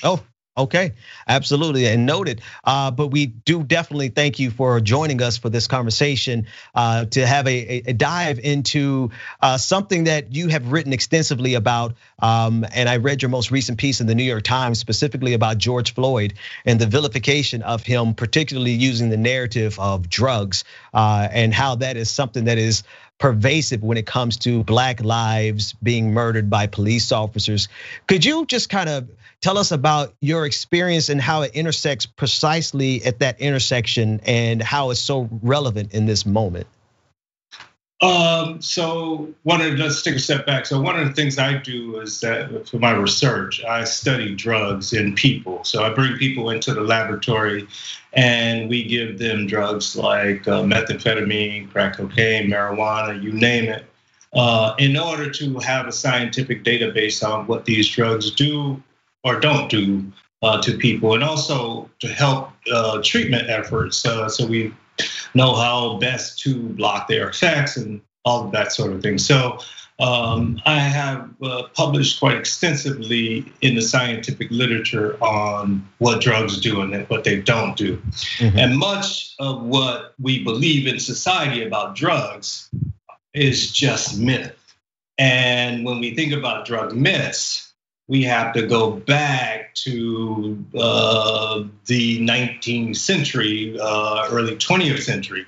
Oh, 0.03 0.21
Okay, 0.57 0.93
absolutely, 1.27 1.87
and 1.87 2.07
noted. 2.07 2.41
Uh, 2.63 2.93
but 2.93 3.09
we 3.09 3.27
do 3.27 3.65
definitely 3.65 4.11
thank 4.11 4.39
you 4.39 4.53
for 4.53 4.81
joining 4.81 5.21
us 5.21 5.37
for 5.37 5.51
this 5.51 5.67
conversation 5.67 6.47
uh, 6.77 7.07
to 7.07 7.27
have 7.27 7.49
a, 7.49 7.83
a 7.89 7.93
dive 7.93 8.39
into 8.39 9.11
uh, 9.43 9.59
something 9.59 10.05
that 10.05 10.33
you 10.33 10.47
have 10.47 10.71
written 10.71 10.93
extensively 10.93 11.55
about. 11.55 11.97
Um, 12.21 12.65
and 12.73 12.89
I 12.89 12.99
read 12.99 13.21
your 13.21 13.31
most 13.31 13.51
recent 13.51 13.79
piece 13.79 14.01
in 14.01 14.07
the 14.07 14.15
New 14.15 14.23
York 14.23 14.45
Times 14.45 14.79
specifically 14.79 15.33
about 15.33 15.59
George 15.59 15.93
Floyd 15.93 16.35
and 16.65 16.81
the 16.81 16.87
vilification 16.87 17.63
of 17.63 17.83
him, 17.83 18.15
particularly 18.15 18.75
using 18.75 19.11
the 19.11 19.17
narrative 19.17 19.77
of 19.81 20.09
drugs 20.09 20.63
and 20.93 21.53
how 21.53 21.75
that 21.77 21.97
is 21.97 22.11
something 22.11 22.45
that 22.45 22.59
is 22.59 22.85
pervasive 23.19 23.83
when 23.83 23.97
it 23.97 24.07
comes 24.07 24.37
to 24.37 24.63
black 24.63 25.03
lives 25.03 25.75
being 25.83 26.13
murdered 26.13 26.49
by 26.49 26.69
police 26.69 27.11
officers. 27.11 27.69
Could 28.07 28.25
you 28.25 28.47
just 28.47 28.69
kind 28.69 28.89
of 28.89 29.09
tell 29.41 29.59
us 29.59 29.73
about 29.73 30.15
your 30.21 30.47
experience 30.47 31.09
and 31.09 31.21
how 31.21 31.43
it 31.43 31.53
intersects 31.55 32.07
precisely 32.07 33.05
at 33.05 33.19
that 33.19 33.41
intersection 33.41 34.21
and 34.25 34.63
how 34.63 34.91
it's 34.91 35.01
so 35.01 35.29
relevant 35.43 35.93
in 35.93 36.07
this 36.07 36.25
moment? 36.25 36.67
Um, 38.05 38.61
so 38.61 39.33
one 39.45 39.63
of 39.63 39.79
let's 39.79 40.03
take 40.03 40.17
a 40.17 40.19
step 40.19 40.45
back. 40.45 40.67
So 40.67 40.79
one 40.81 40.99
of 40.99 41.07
the 41.09 41.15
things 41.15 41.39
I 41.39 41.57
do 41.57 42.01
is 42.01 42.21
that 42.21 42.69
for 42.69 42.79
my 42.79 42.91
research, 42.91 43.65
I 43.65 43.85
study 43.85 44.35
drugs 44.35 44.93
in 44.93 45.15
people. 45.15 45.65
So 45.65 45.85
I 45.85 45.89
bring 45.89 46.19
people 46.19 46.51
into 46.51 46.75
the 46.75 46.83
laboratory, 46.83 47.67
and 48.13 48.69
we 48.69 48.85
give 48.85 49.19
them 49.19 49.47
drugs 49.47 49.97
like 49.97 50.47
uh, 50.47 50.63
methamphetamine, 50.65 51.71
crack 51.71 51.97
cocaine, 51.97 52.51
marijuana, 52.51 53.23
you 53.23 53.33
name 53.33 53.71
it, 53.71 53.87
uh, 54.35 54.75
in 54.79 54.99
order 54.99 55.31
to 55.31 55.59
have 55.61 55.87
a 55.87 55.93
scientific 55.93 56.63
database 56.63 57.27
on 57.27 57.47
what 57.47 57.65
these 57.65 57.89
drugs 57.89 58.31
do 58.33 58.83
or 59.25 59.41
don't 59.41 59.69
do 59.71 60.05
uh, 60.43 60.61
to 60.63 60.77
people, 60.77 61.15
and 61.15 61.25
also 61.25 61.91
to 62.01 62.09
help 62.09 62.51
uh, 62.73 63.01
treatment 63.03 63.49
efforts. 63.49 64.05
Uh, 64.05 64.29
so 64.29 64.47
we 64.47 64.73
know 65.35 65.55
how 65.55 65.99
best 65.99 66.39
to 66.41 66.55
block 66.55 67.09
their 67.09 67.29
effects 67.29 67.77
and 67.77 68.01
all 68.25 68.45
of 68.45 68.53
that 68.53 68.73
sort 68.73 68.93
of 68.93 69.03
thing. 69.03 69.19
So 69.19 69.59
um, 69.99 70.61
I 70.67 70.79
have 70.79 71.31
uh, 71.43 71.65
published 71.75 72.19
quite 72.19 72.37
extensively 72.37 73.53
in 73.61 73.75
the 73.75 73.83
scientific 73.83 74.51
literature 74.51 75.17
on 75.23 75.87
what 75.99 76.21
drugs 76.21 76.61
do 76.61 76.81
and 76.81 77.09
what 77.09 77.25
they 77.25 77.41
don't 77.41 77.77
do. 77.77 77.97
Mm-hmm. 78.39 78.59
And 78.59 78.79
much 78.79 79.35
of 79.39 79.63
what 79.63 80.15
we 80.21 80.43
believe 80.43 80.87
in 80.87 80.99
society 80.99 81.65
about 81.65 81.95
drugs 81.95 82.69
is 83.35 83.73
just 83.73 84.19
myth. 84.19 84.57
And 85.17 85.85
when 85.85 86.01
we 86.01 86.15
think 86.15 86.33
about 86.33 86.67
drug 86.67 86.93
myths, 86.95 87.74
we 88.09 88.23
have 88.25 88.53
to 88.55 88.67
go 88.67 88.91
back 88.91 89.75
to 89.75 90.65
uh, 90.79 91.65
the 91.87 92.21
19th 92.21 92.97
century, 92.97 93.79
uh, 93.81 94.29
early 94.31 94.57
20th 94.57 95.03
century, 95.03 95.47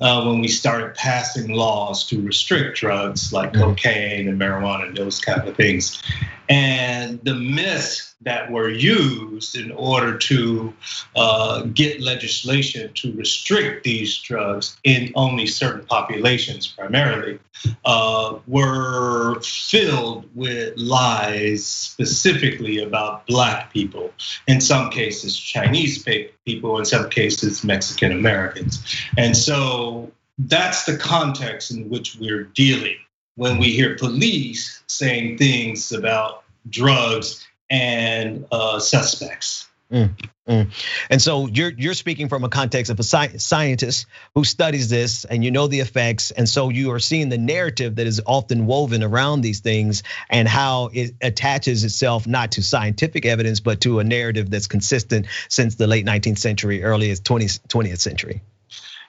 uh, 0.00 0.24
when 0.24 0.40
we 0.40 0.48
started 0.48 0.94
passing 0.94 1.52
laws 1.52 2.06
to 2.06 2.20
restrict 2.22 2.78
drugs 2.78 3.32
like 3.32 3.52
mm-hmm. 3.52 3.62
cocaine 3.62 4.28
and 4.28 4.40
marijuana 4.40 4.88
and 4.88 4.96
those 4.96 5.20
kind 5.20 5.46
of 5.48 5.56
things. 5.56 6.02
And 6.48 7.18
the 7.24 7.34
myths 7.34 8.14
that 8.22 8.50
were 8.50 8.70
used 8.70 9.56
in 9.56 9.70
order 9.72 10.16
to 10.16 10.72
uh, 11.14 11.62
get 11.74 12.00
legislation 12.00 12.90
to 12.94 13.12
restrict 13.12 13.84
these 13.84 14.18
drugs 14.18 14.76
in 14.84 15.12
only 15.14 15.46
certain 15.46 15.84
populations, 15.86 16.66
primarily, 16.66 17.38
uh, 17.84 18.38
were 18.46 19.40
filled 19.42 20.28
with 20.34 20.76
lies 20.76 21.64
specifically 21.64 22.78
about 22.78 23.26
Black 23.26 23.72
people, 23.72 24.12
in 24.46 24.60
some 24.60 24.90
cases, 24.90 25.38
Chinese 25.38 26.02
people, 26.44 26.78
in 26.78 26.84
some 26.84 27.10
cases, 27.10 27.62
Mexican 27.62 28.12
Americans. 28.12 28.82
And 29.18 29.36
so 29.36 30.10
that's 30.38 30.84
the 30.84 30.96
context 30.96 31.70
in 31.70 31.88
which 31.90 32.16
we're 32.16 32.44
dealing 32.44 32.96
when 33.36 33.58
we 33.58 33.70
hear 33.70 33.94
police 33.96 34.82
saying 34.86 35.36
things 35.36 35.92
about 35.92 36.44
drugs 36.68 37.46
and 37.70 38.46
uh, 38.52 38.78
suspects. 38.78 39.66
Mm, 39.92 40.18
mm. 40.48 40.66
And 41.10 41.22
so 41.22 41.46
you're 41.46 41.70
you're 41.70 41.94
speaking 41.94 42.28
from 42.28 42.42
a 42.42 42.48
context 42.48 42.90
of 42.90 42.98
a 42.98 43.04
sci- 43.04 43.38
scientist 43.38 44.06
who 44.34 44.42
studies 44.42 44.88
this, 44.88 45.24
and 45.24 45.44
you 45.44 45.52
know 45.52 45.68
the 45.68 45.78
effects, 45.78 46.32
and 46.32 46.48
so 46.48 46.70
you 46.70 46.90
are 46.90 46.98
seeing 46.98 47.28
the 47.28 47.38
narrative 47.38 47.94
that 47.96 48.06
is 48.06 48.20
often 48.26 48.66
woven 48.66 49.04
around 49.04 49.42
these 49.42 49.60
things, 49.60 50.02
and 50.28 50.48
how 50.48 50.90
it 50.92 51.14
attaches 51.22 51.84
itself 51.84 52.26
not 52.26 52.52
to 52.52 52.64
scientific 52.64 53.26
evidence, 53.26 53.60
but 53.60 53.80
to 53.82 54.00
a 54.00 54.04
narrative 54.04 54.50
that's 54.50 54.66
consistent 54.66 55.26
since 55.48 55.76
the 55.76 55.86
late 55.86 56.04
19th 56.04 56.38
century, 56.38 56.82
earliest 56.82 57.22
20th 57.22 57.60
20th 57.68 58.00
century. 58.00 58.42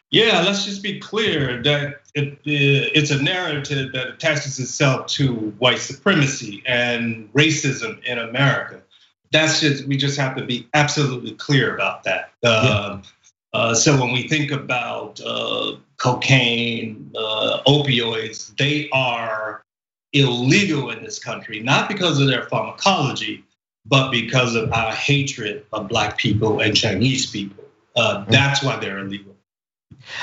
Yeah, 0.10 0.42
let's 0.46 0.64
just 0.64 0.82
be 0.82 1.00
clear 1.00 1.62
that 1.64 2.02
it, 2.16 2.40
it's 2.46 3.12
a 3.12 3.22
narrative 3.22 3.92
that 3.92 4.08
attaches 4.08 4.58
itself 4.60 5.08
to 5.08 5.34
white 5.60 5.80
supremacy 5.80 6.64
and 6.66 7.32
racism 7.34 8.02
in 8.06 8.18
America. 8.18 8.82
That's 9.32 9.60
just 9.60 9.86
we 9.86 9.98
just 9.98 10.18
have 10.18 10.38
to 10.38 10.46
be 10.46 10.68
absolutely 10.74 11.32
clear 11.32 11.76
about 11.76 12.04
that. 12.04 12.32
Yeah. 12.42 12.50
Uh, 12.50 13.02
uh, 13.54 13.74
so 13.74 14.00
when 14.00 14.14
we 14.14 14.28
think 14.28 14.52
about 14.52 15.20
uh, 15.20 15.76
cocaine, 15.98 17.12
uh, 17.18 17.62
opioids, 17.68 18.56
they 18.58 18.90
are 18.92 19.64
illegal 20.14 20.90
in 20.90 21.04
this 21.04 21.20
country, 21.20 21.60
not 21.60 21.90
because 21.90 22.20
of 22.20 22.28
their 22.28 22.44
pharmacology, 22.44 23.44
but 23.86 24.12
because 24.12 24.56
of 24.56 24.72
our 24.72 24.92
hatred 24.92 25.66
of 25.74 25.88
Black 25.88 26.18
people 26.18 26.60
and 26.62 26.76
Chinese 26.76 27.26
people. 27.30 27.64
Uh, 27.96 28.26
that's 28.26 28.64
why 28.64 28.78
they're 28.78 29.00
illegal. 29.00 29.37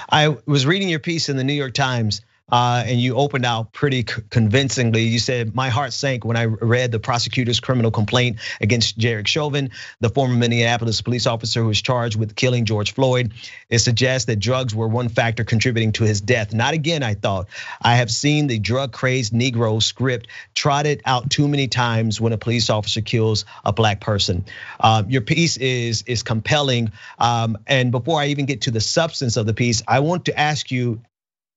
I 0.08 0.36
was 0.46 0.66
reading 0.66 0.88
your 0.88 1.00
piece 1.00 1.28
in 1.28 1.36
the 1.36 1.44
New 1.44 1.52
York 1.52 1.74
Times 1.74 2.20
and 2.52 3.00
you 3.00 3.16
opened 3.16 3.46
out 3.46 3.72
pretty 3.72 4.02
convincingly. 4.02 5.02
You 5.02 5.18
said, 5.18 5.54
My 5.54 5.70
heart 5.70 5.92
sank 5.92 6.24
when 6.24 6.36
I 6.36 6.44
read 6.44 6.92
the 6.92 7.00
prosecutor's 7.00 7.60
criminal 7.60 7.90
complaint 7.90 8.38
against 8.60 8.98
Derek 8.98 9.26
Chauvin, 9.26 9.70
the 10.00 10.10
former 10.10 10.34
Minneapolis 10.34 11.00
police 11.00 11.26
officer 11.26 11.62
who 11.62 11.68
was 11.68 11.80
charged 11.80 12.18
with 12.18 12.36
killing 12.36 12.64
George 12.64 12.92
Floyd. 12.92 13.32
It 13.70 13.78
suggests 13.78 14.26
that 14.26 14.36
drugs 14.36 14.74
were 14.74 14.88
one 14.88 15.08
factor 15.08 15.44
contributing 15.44 15.92
to 15.92 16.04
his 16.04 16.20
death. 16.20 16.52
Not 16.52 16.74
again, 16.74 17.02
I 17.02 17.14
thought. 17.14 17.48
I 17.80 17.96
have 17.96 18.10
seen 18.10 18.46
the 18.46 18.58
drug 18.58 18.92
crazed 18.92 19.32
Negro 19.32 19.82
script 19.82 20.28
trotted 20.54 21.02
out 21.06 21.30
too 21.30 21.48
many 21.48 21.68
times 21.68 22.20
when 22.20 22.32
a 22.32 22.38
police 22.38 22.68
officer 22.68 23.00
kills 23.00 23.44
a 23.64 23.72
black 23.72 24.00
person. 24.00 24.44
Uh, 24.78 25.02
your 25.08 25.22
piece 25.22 25.56
is, 25.56 26.02
is 26.06 26.22
compelling. 26.22 26.92
Um, 27.18 27.56
and 27.66 27.90
before 27.90 28.20
I 28.20 28.26
even 28.26 28.44
get 28.44 28.62
to 28.62 28.70
the 28.70 28.80
substance 28.80 29.36
of 29.36 29.46
the 29.46 29.54
piece, 29.54 29.82
I 29.88 30.00
want 30.00 30.26
to 30.26 30.38
ask 30.38 30.70
you 30.70 31.00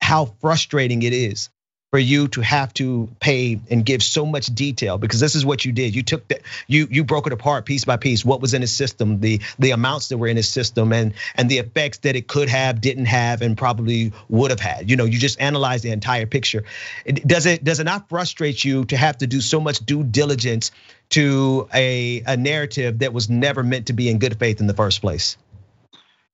how 0.08 0.24
frustrating 0.40 1.02
it 1.04 1.12
is 1.12 1.50
for 1.92 2.00
you 2.00 2.30
to 2.30 2.40
have 2.40 2.74
to 2.74 3.10
pay 3.20 3.60
and 3.70 3.86
give 3.86 4.02
so 4.02 4.26
much 4.26 4.46
detail 4.46 4.98
because 4.98 5.20
this 5.20 5.36
is 5.36 5.46
what 5.46 5.66
you 5.66 5.74
did. 5.74 5.94
You 5.94 6.02
took 6.02 6.26
that, 6.30 6.44
you 6.66 6.88
you 6.90 7.04
broke 7.04 7.28
it 7.28 7.34
apart 7.34 7.66
piece 7.66 7.84
by 7.84 7.98
piece. 7.98 8.24
What 8.24 8.40
was 8.40 8.54
in 8.54 8.62
his 8.62 8.72
system, 8.72 9.20
the 9.20 9.42
the 9.60 9.72
amounts 9.72 10.08
that 10.08 10.18
were 10.18 10.28
in 10.28 10.38
his 10.38 10.48
system, 10.48 10.94
and 10.94 11.14
and 11.36 11.50
the 11.50 11.58
effects 11.58 11.98
that 12.00 12.16
it 12.16 12.30
could 12.30 12.48
have, 12.48 12.80
didn't 12.80 13.08
have, 13.08 13.42
and 13.42 13.58
probably 13.58 14.14
would 14.30 14.52
have 14.52 14.62
had. 14.62 14.90
You 14.90 14.96
know, 14.96 15.04
you 15.04 15.20
just 15.20 15.42
analyze 15.42 15.82
the 15.82 15.92
entire 15.92 16.26
picture. 16.26 16.64
Does 17.06 17.46
it 17.46 17.66
does 17.66 17.82
it 17.82 17.84
not 17.84 18.08
frustrate 18.08 18.64
you 18.64 18.86
to 18.86 18.96
have 18.96 19.18
to 19.18 19.28
do 19.28 19.42
so 19.42 19.60
much 19.60 19.80
due 19.80 20.06
diligence 20.06 20.72
to 21.10 21.68
a 21.74 22.24
a 22.26 22.38
narrative 22.38 23.00
that 23.00 23.12
was 23.12 23.30
never 23.30 23.62
meant 23.62 23.88
to 23.88 23.94
be 23.94 24.10
in 24.10 24.20
good 24.20 24.40
faith 24.40 24.62
in 24.62 24.68
the 24.68 24.74
first 24.74 25.02
place? 25.02 25.36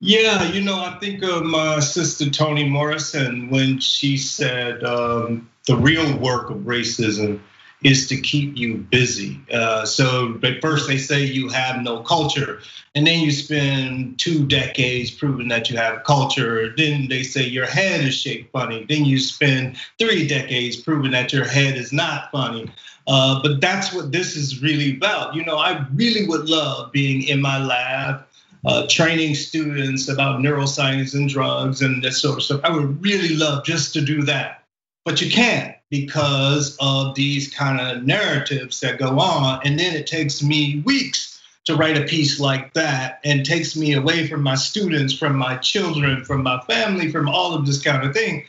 Yeah, 0.05 0.51
you 0.51 0.61
know, 0.61 0.83
I 0.83 0.97
think 0.99 1.23
of 1.23 1.45
my 1.45 1.79
sister 1.79 2.29
Toni 2.29 2.65
Morrison 2.67 3.49
when 3.49 3.79
she 3.79 4.17
said 4.17 4.83
um, 4.83 5.49
the 5.65 5.77
real 5.77 6.17
work 6.17 6.49
of 6.49 6.57
racism 6.57 7.39
is 7.85 8.09
to 8.09 8.19
keep 8.19 8.57
you 8.57 8.79
busy. 8.79 9.39
Uh, 9.49 9.85
so, 9.85 10.33
but 10.41 10.59
first 10.59 10.89
they 10.89 10.97
say 10.97 11.23
you 11.23 11.47
have 11.47 11.81
no 11.81 12.01
culture, 12.01 12.59
and 12.95 13.07
then 13.07 13.21
you 13.21 13.31
spend 13.31 14.19
two 14.19 14.45
decades 14.45 15.09
proving 15.09 15.47
that 15.47 15.69
you 15.69 15.77
have 15.77 16.03
culture. 16.03 16.75
Then 16.75 17.07
they 17.07 17.23
say 17.23 17.47
your 17.47 17.65
head 17.65 18.01
is 18.01 18.13
shaped 18.13 18.51
funny. 18.51 18.85
Then 18.89 19.05
you 19.05 19.19
spend 19.19 19.77
three 19.99 20.27
decades 20.27 20.75
proving 20.75 21.11
that 21.11 21.31
your 21.31 21.45
head 21.45 21.77
is 21.77 21.93
not 21.93 22.29
funny. 22.29 22.69
Uh, 23.07 23.41
but 23.41 23.61
that's 23.61 23.93
what 23.93 24.11
this 24.11 24.35
is 24.35 24.61
really 24.61 24.97
about. 24.97 25.33
You 25.33 25.45
know, 25.45 25.59
I 25.59 25.85
really 25.93 26.27
would 26.27 26.49
love 26.49 26.91
being 26.91 27.23
in 27.23 27.41
my 27.41 27.63
lab 27.63 28.25
uh, 28.65 28.87
training 28.87 29.35
students 29.35 30.07
about 30.07 30.39
neuroscience 30.39 31.13
and 31.13 31.29
drugs 31.29 31.81
and 31.81 32.03
this 32.03 32.21
sort 32.21 32.37
of 32.37 32.43
stuff. 32.43 32.61
I 32.63 32.71
would 32.71 33.01
really 33.03 33.35
love 33.35 33.65
just 33.65 33.93
to 33.93 34.01
do 34.01 34.23
that, 34.23 34.63
but 35.05 35.21
you 35.21 35.31
can't 35.31 35.75
because 35.89 36.75
of 36.79 37.13
these 37.13 37.53
kind 37.53 37.79
of 37.79 38.03
narratives 38.03 38.79
that 38.79 38.97
go 38.97 39.19
on. 39.19 39.59
And 39.63 39.77
then 39.77 39.95
it 39.95 40.07
takes 40.07 40.41
me 40.41 40.81
weeks 40.85 41.41
to 41.65 41.75
write 41.75 41.97
a 41.97 42.05
piece 42.05 42.39
like 42.39 42.73
that 42.73 43.19
and 43.23 43.45
takes 43.45 43.75
me 43.75 43.93
away 43.93 44.27
from 44.27 44.41
my 44.41 44.55
students, 44.55 45.13
from 45.13 45.35
my 45.35 45.55
children, 45.57 46.25
from 46.25 46.43
my 46.43 46.59
family, 46.61 47.11
from 47.11 47.29
all 47.29 47.53
of 47.53 47.65
this 47.65 47.81
kind 47.81 48.05
of 48.05 48.13
thing. 48.13 48.45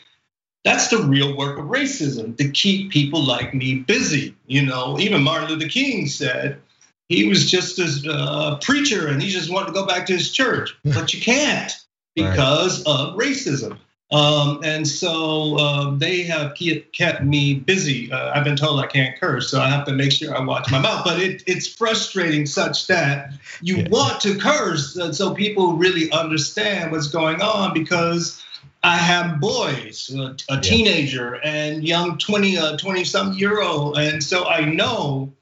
That's 0.65 0.89
the 0.89 0.99
real 0.99 1.37
work 1.37 1.59
of 1.59 1.67
racism 1.67 2.37
to 2.39 2.49
keep 2.49 2.91
people 2.91 3.23
like 3.23 3.53
me 3.53 3.81
busy. 3.81 4.35
You 4.47 4.65
know, 4.65 4.99
even 4.99 5.23
Martin 5.23 5.51
Luther 5.51 5.69
King 5.69 6.07
said, 6.07 6.61
he 7.09 7.27
was 7.27 7.51
just 7.51 7.79
a 7.79 8.13
uh, 8.13 8.59
preacher 8.59 9.09
and 9.09 9.23
he 9.23 9.29
just 9.29 9.51
wanted 9.51 9.67
to 9.67 9.73
go 9.73 9.87
back 9.87 10.07
to 10.07 10.13
his 10.15 10.33
church. 10.33 10.77
But 10.85 11.13
you 11.13 11.21
can't 11.21 11.73
because 12.15 12.85
right. 12.87 12.93
of 12.93 13.17
racism. 13.17 13.79
Um, 14.13 14.61
and 14.63 14.87
so 14.87 15.59
um, 15.59 15.99
they 15.99 16.23
have 16.23 16.55
kept 16.93 17.25
me 17.25 17.55
busy. 17.55 18.13
Uh, 18.13 18.33
I've 18.33 18.45
been 18.45 18.55
told 18.55 18.79
I 18.79 18.87
can't 18.87 19.19
curse, 19.19 19.51
so 19.51 19.61
I 19.61 19.69
have 19.69 19.87
to 19.87 19.93
make 19.93 20.13
sure 20.13 20.37
I 20.37 20.45
watch 20.45 20.71
my 20.71 20.79
mouth. 20.79 21.05
But 21.05 21.21
it, 21.21 21.43
it's 21.47 21.67
frustrating 21.67 22.47
such 22.47 22.87
that 22.87 23.33
you 23.61 23.79
yeah. 23.79 23.89
want 23.89 24.21
to 24.21 24.39
curse 24.39 24.97
uh, 24.97 25.13
so 25.13 25.35
people 25.35 25.75
really 25.75 26.13
understand 26.13 26.93
what's 26.93 27.09
going 27.09 27.43
on 27.43 27.75
because 27.75 28.45
I 28.85 28.99
have 28.99 29.41
boys, 29.41 30.15
a, 30.15 30.37
a 30.49 30.61
teenager 30.61 31.41
and 31.43 31.83
young 31.83 32.19
20, 32.19 32.59
uh, 32.59 32.77
20 32.77 33.05
some 33.05 33.33
year 33.33 33.63
old. 33.63 33.99
And 33.99 34.23
so 34.23 34.47
I 34.47 34.67
know 34.67 35.33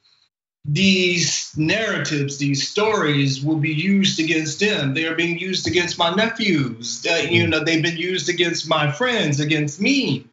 these 0.64 1.52
narratives, 1.56 2.38
these 2.38 2.68
stories 2.68 3.44
will 3.44 3.56
be 3.56 3.72
used 3.72 4.20
against 4.20 4.60
them. 4.60 4.94
They 4.94 5.06
are 5.06 5.14
being 5.14 5.38
used 5.38 5.66
against 5.66 5.98
my 5.98 6.14
nephews. 6.14 7.04
Uh, 7.08 7.14
you 7.28 7.46
know, 7.46 7.64
they've 7.64 7.82
been 7.82 7.96
used 7.96 8.28
against 8.28 8.68
my 8.68 8.92
friends, 8.92 9.40
against 9.40 9.80
me. 9.80 10.26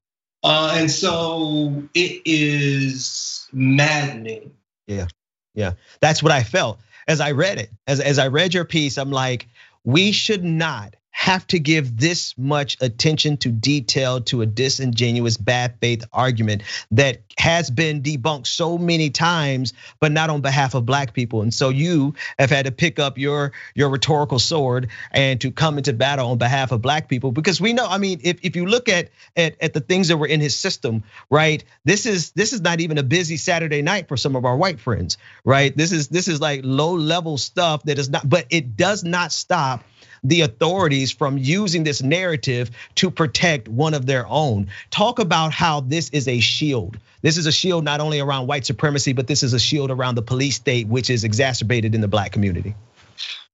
Uh, 0.44 0.76
and 0.78 0.92
so 0.92 1.84
it 1.96 2.22
is 2.26 3.48
maddening. 3.52 4.52
Yeah, 4.88 5.08
yeah. 5.56 5.74
That's 6.00 6.22
what 6.22 6.32
I 6.32 6.44
felt 6.44 6.80
as 7.08 7.20
I 7.20 7.32
read 7.32 7.58
it. 7.58 7.72
As, 7.88 8.00
as 8.00 8.20
I 8.20 8.28
read 8.28 8.54
your 8.54 8.66
piece, 8.66 8.98
I'm 8.98 9.12
like, 9.12 9.48
we 9.84 10.12
should 10.12 10.44
not 10.44 10.96
have 11.20 11.46
to 11.48 11.60
give 11.60 11.98
this 11.98 12.34
much 12.38 12.78
attention 12.80 13.36
to 13.36 13.50
detail 13.50 14.22
to 14.22 14.42
a 14.42 14.46
disingenuous 14.46 15.36
bad 15.36 15.76
faith 15.82 16.06
argument 16.14 16.64
that 16.92 17.22
has 17.38 17.70
been 17.70 18.02
debunked 18.02 18.48
so 18.48 18.78
many 18.78 19.10
times 19.10 19.74
but 20.00 20.14
not 20.14 20.30
on 20.30 20.40
behalf 20.40 20.76
of 20.76 20.86
black 20.86 21.14
people. 21.14 21.42
And 21.42 21.54
so 21.54 21.68
you 21.68 22.16
have 22.40 22.50
had 22.50 22.68
to 22.68 22.72
pick 22.72 23.00
up 23.00 23.18
your 23.18 23.52
your 23.76 23.90
rhetorical 23.90 24.40
sword 24.40 24.88
and 25.12 25.42
to 25.42 25.52
come 25.52 25.78
into 25.78 25.92
battle 25.92 26.32
on 26.32 26.38
behalf 26.38 26.72
of 26.72 26.82
black 26.82 27.10
people. 27.10 27.34
Because 27.34 27.60
we 27.60 27.74
know 27.74 27.86
i 27.86 27.98
mean 27.98 28.22
if, 28.24 28.40
if 28.42 28.56
you 28.56 28.66
look 28.66 28.88
at, 28.88 29.10
at 29.36 29.62
at 29.62 29.74
the 29.74 29.82
things 29.82 30.08
that 30.08 30.18
were 30.18 30.28
in 30.28 30.40
his 30.40 30.56
system 30.56 31.04
right 31.30 31.66
this 31.84 32.06
is 32.06 32.32
this 32.32 32.54
is 32.54 32.62
not 32.62 32.80
even 32.80 32.98
a 32.98 33.04
busy 33.04 33.36
saturday 33.36 33.82
night 33.82 34.08
for 34.08 34.16
some 34.16 34.38
of 34.38 34.46
our 34.46 34.56
white 34.56 34.80
friends 34.80 35.18
right? 35.44 35.76
This 35.76 35.92
is 35.92 36.08
this 36.08 36.28
is 36.28 36.40
like 36.40 36.62
low 36.64 36.96
level 36.96 37.38
stuff 37.38 37.84
that 37.84 38.00
is 38.00 38.10
not 38.10 38.28
but 38.28 38.46
it 38.50 38.78
does 38.78 39.04
not 39.04 39.32
stop 39.32 39.84
the 40.24 40.42
authorities 40.42 41.12
from 41.12 41.38
using 41.38 41.84
this 41.84 42.02
narrative 42.02 42.72
to 42.96 43.10
protect 43.12 43.68
one 43.68 43.94
of 43.94 44.06
their 44.06 44.28
own. 44.28 44.68
Talk 44.90 45.20
about 45.20 45.54
how 45.54 45.82
this 45.82 46.10
is 46.10 46.28
a 46.28 46.40
shield. 46.40 46.98
This 47.22 47.38
is 47.38 47.46
a 47.46 47.52
shield 47.52 47.84
not 47.84 48.00
only 48.00 48.20
around 48.20 48.48
white 48.48 48.66
supremacy, 48.66 49.14
but 49.14 49.28
this 49.28 49.44
is 49.44 49.54
a 49.54 49.60
shield 49.60 49.92
around 49.92 50.16
the 50.16 50.22
police 50.22 50.56
state, 50.56 50.88
which 50.88 51.10
is 51.10 51.24
exacerbated 51.24 51.94
in 51.94 52.02
the 52.02 52.08
black 52.08 52.32
community. 52.32 52.76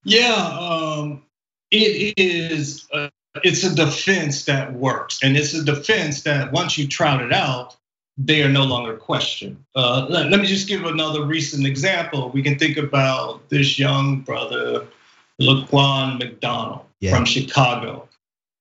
Yeah, 0.04 0.58
um, 0.60 1.24
it 1.72 2.14
is. 2.18 2.88
A, 2.94 3.12
it's 3.44 3.64
a 3.64 3.76
defense 3.76 4.46
that 4.46 4.74
works, 4.74 5.20
and 5.22 5.36
it's 5.36 5.54
a 5.54 5.64
defense 5.64 6.22
that 6.24 6.54
once 6.54 6.78
you 6.78 6.88
trout 6.88 7.22
it 7.22 7.34
out, 7.34 7.76
they 8.18 8.44
are 8.44 8.50
no 8.50 8.64
longer 8.64 8.96
questioned. 8.96 9.64
Uh, 9.76 10.06
let, 10.10 10.30
let, 10.30 10.40
me 10.40 10.48
just 10.48 10.70
give 10.70 10.86
another 10.86 11.26
recent 11.26 11.66
example. 11.66 12.30
We 12.30 12.42
can 12.42 12.58
think 12.58 12.78
about 12.78 13.50
this 13.50 13.78
young 13.78 14.22
brother 14.22 14.86
Laquan 15.42 16.20
McDonald 16.20 16.86
yeah. 17.00 17.16
from 17.16 17.26
Chicago. 17.26 18.08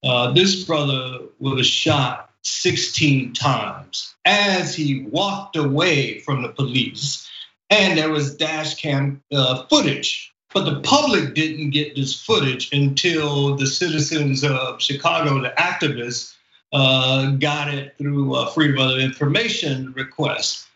Uh, 0.02 0.32
this 0.32 0.64
brother 0.64 1.20
was 1.38 1.66
shot 1.66 2.30
16 2.42 3.32
times 3.32 4.14
as 4.24 4.74
he 4.74 5.02
walked 5.10 5.56
away 5.56 6.18
from 6.20 6.42
the 6.42 6.50
police. 6.50 7.28
And 7.70 7.98
there 7.98 8.10
was 8.10 8.36
dash 8.36 8.74
cam 8.74 9.22
uh, 9.32 9.64
footage. 9.66 10.32
But 10.52 10.64
the 10.66 10.80
public 10.80 11.34
didn't 11.34 11.70
get 11.70 11.96
this 11.96 12.20
footage 12.20 12.72
until 12.72 13.56
the 13.56 13.66
citizens 13.66 14.44
of 14.44 14.80
Chicago, 14.80 15.40
the 15.42 15.52
activists, 15.58 16.34
uh, 16.72 17.32
got 17.32 17.72
it 17.72 17.96
through 17.98 18.36
a 18.36 18.50
Freedom 18.52 18.78
of 18.78 18.98
Information 18.98 19.92
request. 19.94 20.66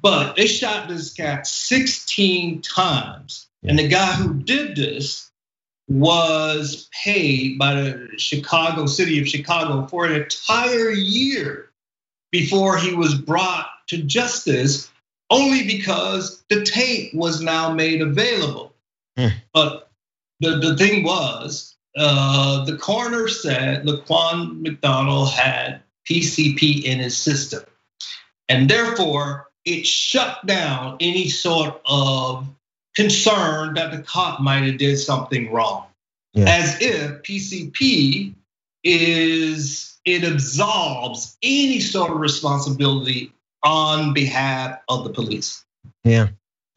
But 0.00 0.36
they 0.36 0.46
shot 0.46 0.88
this 0.88 1.12
cat 1.12 1.46
16 1.46 2.60
times. 2.62 3.45
And 3.66 3.78
the 3.78 3.88
guy 3.88 4.12
who 4.12 4.34
did 4.34 4.76
this 4.76 5.30
was 5.88 6.88
paid 7.04 7.58
by 7.58 7.74
the 7.74 8.08
Chicago 8.16 8.86
city 8.86 9.20
of 9.20 9.28
Chicago 9.28 9.86
for 9.86 10.06
an 10.06 10.20
entire 10.20 10.90
year 10.90 11.70
before 12.32 12.76
he 12.76 12.94
was 12.94 13.14
brought 13.14 13.66
to 13.88 14.02
justice, 14.02 14.90
only 15.30 15.66
because 15.66 16.44
the 16.48 16.64
tape 16.64 17.14
was 17.14 17.40
now 17.40 17.72
made 17.72 18.00
available. 18.00 18.74
Mm. 19.16 19.32
But 19.52 19.90
the, 20.40 20.58
the 20.58 20.76
thing 20.76 21.04
was, 21.04 21.76
uh, 21.96 22.64
the 22.64 22.76
coroner 22.76 23.28
said 23.28 23.86
Laquan 23.86 24.60
McDonald 24.60 25.30
had 25.30 25.82
PCP 26.08 26.84
in 26.84 26.98
his 26.98 27.16
system. 27.16 27.62
And 28.48 28.68
therefore, 28.68 29.48
it 29.64 29.86
shut 29.86 30.44
down 30.46 30.98
any 31.00 31.28
sort 31.28 31.80
of 31.84 32.46
concerned 32.96 33.76
that 33.76 33.92
the 33.92 34.02
cop 34.02 34.40
might 34.40 34.64
have 34.64 34.78
did 34.78 34.96
something 34.96 35.52
wrong. 35.52 35.84
Yeah. 36.32 36.46
As 36.48 36.80
if 36.80 37.22
PCP 37.22 38.34
is 38.82 39.98
it 40.04 40.22
absolves 40.24 41.36
any 41.42 41.80
sort 41.80 42.10
of 42.10 42.18
responsibility 42.18 43.32
on 43.62 44.14
behalf 44.14 44.78
of 44.88 45.04
the 45.04 45.10
police. 45.10 45.64
Yeah. 46.04 46.28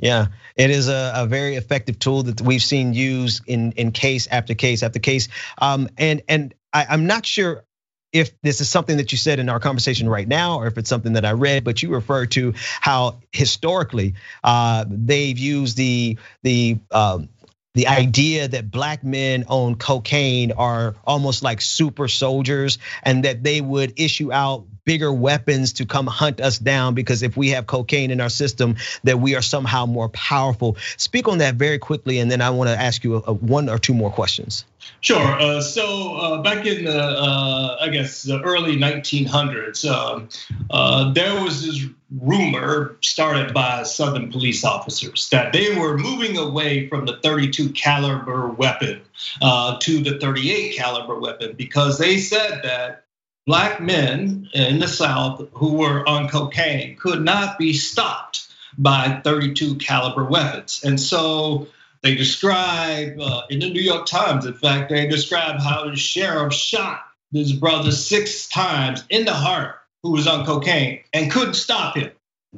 Yeah, 0.01 0.27
it 0.55 0.69
is 0.69 0.87
a, 0.87 1.11
a, 1.13 1.25
very 1.25 1.55
effective 1.55 1.99
tool 1.99 2.23
that 2.23 2.39
we've 2.39 2.61
seen 2.61 2.93
used 2.93 3.43
in 3.47 3.73
in 3.73 3.91
case 3.91 4.27
after 4.27 4.55
case 4.55 4.81
after 4.81 4.97
case. 4.97 5.27
Um, 5.57 5.89
and 5.97 6.21
and 6.29 6.53
I, 6.71 6.85
I'm 6.89 7.05
not 7.05 7.25
sure 7.25 7.65
if 8.11 8.31
this 8.41 8.61
is 8.61 8.69
something 8.69 8.97
that 8.97 9.11
you 9.11 9.17
said 9.17 9.39
in 9.39 9.49
our 9.49 9.59
conversation 9.59 10.09
right 10.09 10.27
now, 10.27 10.57
or 10.57 10.67
if 10.67 10.77
it's 10.77 10.89
something 10.89 11.13
that 11.13 11.25
I 11.25 11.31
read, 11.31 11.63
but 11.63 11.83
you 11.83 11.89
refer 11.89 12.25
to 12.27 12.53
how 12.81 13.19
historically 13.31 14.15
uh, 14.43 14.85
they've 14.87 15.37
used 15.37 15.77
the 15.77 16.17
the 16.43 16.77
um, 16.91 17.29
the 17.75 17.87
idea 17.87 18.47
that 18.47 18.71
black 18.71 19.03
men 19.03 19.45
own 19.47 19.75
cocaine 19.75 20.51
are 20.51 20.95
almost 21.05 21.43
like 21.43 21.61
super 21.61 22.07
soldiers 22.07 22.79
and 23.03 23.23
that 23.25 23.43
they 23.43 23.61
would 23.61 23.93
issue 23.99 24.33
out 24.33 24.65
bigger 24.89 25.13
weapons 25.13 25.73
to 25.73 25.85
come 25.85 26.07
hunt 26.07 26.41
us 26.41 26.57
down 26.57 26.95
because 26.95 27.21
if 27.21 27.37
we 27.37 27.49
have 27.49 27.67
cocaine 27.67 28.09
in 28.09 28.19
our 28.19 28.27
system 28.27 28.75
that 29.03 29.19
we 29.19 29.35
are 29.35 29.41
somehow 29.41 29.85
more 29.85 30.09
powerful 30.09 30.75
speak 30.97 31.27
on 31.27 31.37
that 31.37 31.53
very 31.53 31.77
quickly 31.77 32.17
and 32.17 32.31
then 32.31 32.41
i 32.41 32.49
want 32.49 32.67
to 32.67 32.75
ask 32.75 33.03
you 33.03 33.17
a, 33.17 33.33
one 33.33 33.69
or 33.69 33.77
two 33.77 33.93
more 33.93 34.09
questions 34.09 34.65
Sure. 35.01 35.21
Uh, 35.21 35.61
so 35.61 36.15
uh, 36.15 36.41
back 36.41 36.65
in 36.65 36.85
the, 36.85 36.99
uh, 36.99 37.77
I 37.79 37.89
guess, 37.89 38.23
the 38.23 38.41
early 38.41 38.75
1900s, 38.75 39.85
um, 39.89 40.29
uh, 40.71 41.11
there 41.13 41.41
was 41.41 41.65
this 41.65 41.85
rumor 42.19 42.97
started 43.01 43.53
by 43.53 43.83
Southern 43.83 44.31
police 44.31 44.63
officers 44.63 45.29
that 45.29 45.53
they 45.53 45.77
were 45.77 45.97
moving 45.97 46.37
away 46.37 46.87
from 46.89 47.05
the 47.05 47.17
32 47.21 47.69
caliber 47.73 48.47
weapon 48.47 49.01
uh, 49.41 49.77
to 49.81 50.01
the 50.01 50.17
38 50.19 50.75
caliber 50.75 51.19
weapon 51.19 51.53
because 51.57 51.97
they 51.97 52.17
said 52.17 52.61
that 52.63 53.05
black 53.49 53.81
men 53.81 54.47
in 54.53 54.77
the 54.77 54.87
South 54.87 55.43
who 55.53 55.73
were 55.73 56.07
on 56.07 56.29
cocaine 56.29 56.95
could 56.97 57.19
not 57.23 57.57
be 57.57 57.73
stopped 57.73 58.47
by 58.77 59.19
32 59.23 59.73
caliber 59.77 60.23
weapons, 60.23 60.81
and 60.83 60.99
so 60.99 61.67
they 62.03 62.13
describe 62.13 63.19
uh, 63.19 63.41
in 63.49 63.57
the 63.57 63.71
New 63.71 63.81
York 63.81 64.05
Times, 64.05 64.45
in 64.45 64.53
fact, 64.53 64.91
they 64.91 65.07
describe 65.07 65.59
how 65.59 65.89
the 65.89 65.95
sheriff 65.95 66.53
shot 66.53 67.01
his 67.33 67.51
brother 67.51 67.91
six 67.91 68.47
times 68.49 69.03
in 69.09 69.25
the 69.25 69.33
heart 69.33 69.79
who 70.03 70.11
was 70.11 70.27
on 70.27 70.45
cocaine 70.45 70.99
and 71.11 71.31
couldn't 71.31 71.55
stop 71.55 71.97
him. 71.97 72.11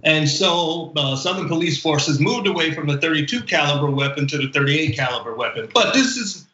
And 0.04 0.28
so 0.28 0.92
uh, 0.98 1.16
Southern 1.16 1.48
police 1.48 1.82
forces 1.82 2.20
moved 2.20 2.48
away 2.48 2.74
from 2.74 2.88
the 2.88 2.98
32 2.98 3.44
caliber 3.44 3.90
weapon 3.90 4.28
to 4.28 4.38
the 4.38 4.50
38 4.50 4.94
caliber 4.98 5.36
weapon. 5.36 5.70
But 5.74 5.94
this 5.94 6.18
is 6.18 6.46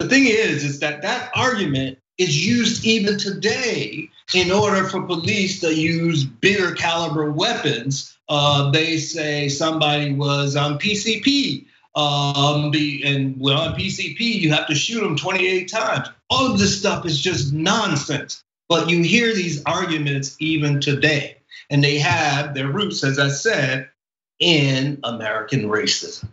the 0.00 0.08
thing 0.08 0.24
is, 0.24 0.64
is 0.64 0.80
that 0.80 1.02
that 1.02 1.30
argument 1.34 1.98
is 2.22 2.46
used 2.46 2.84
even 2.84 3.18
today 3.18 4.08
in 4.34 4.50
order 4.50 4.88
for 4.88 5.02
police 5.02 5.60
to 5.60 5.74
use 5.74 6.24
bigger 6.24 6.74
caliber 6.74 7.30
weapons. 7.30 8.16
Uh, 8.28 8.70
they 8.70 8.96
say 8.96 9.48
somebody 9.48 10.14
was 10.14 10.56
on 10.56 10.78
PCP 10.78 11.66
um, 11.94 12.72
and 13.04 13.38
well, 13.38 13.60
on 13.60 13.74
PCP, 13.74 14.20
you 14.20 14.52
have 14.52 14.66
to 14.68 14.74
shoot 14.74 15.00
them 15.00 15.16
28 15.16 15.68
times. 15.68 16.08
All 16.30 16.50
of 16.50 16.58
this 16.58 16.78
stuff 16.78 17.04
is 17.04 17.20
just 17.20 17.52
nonsense. 17.52 18.42
But 18.68 18.88
you 18.88 19.02
hear 19.02 19.34
these 19.34 19.62
arguments 19.64 20.36
even 20.40 20.80
today, 20.80 21.36
and 21.68 21.84
they 21.84 21.98
have 21.98 22.54
their 22.54 22.68
roots, 22.68 23.04
as 23.04 23.18
I 23.18 23.28
said, 23.28 23.90
in 24.42 24.98
American 25.04 25.68
racism. 25.68 26.28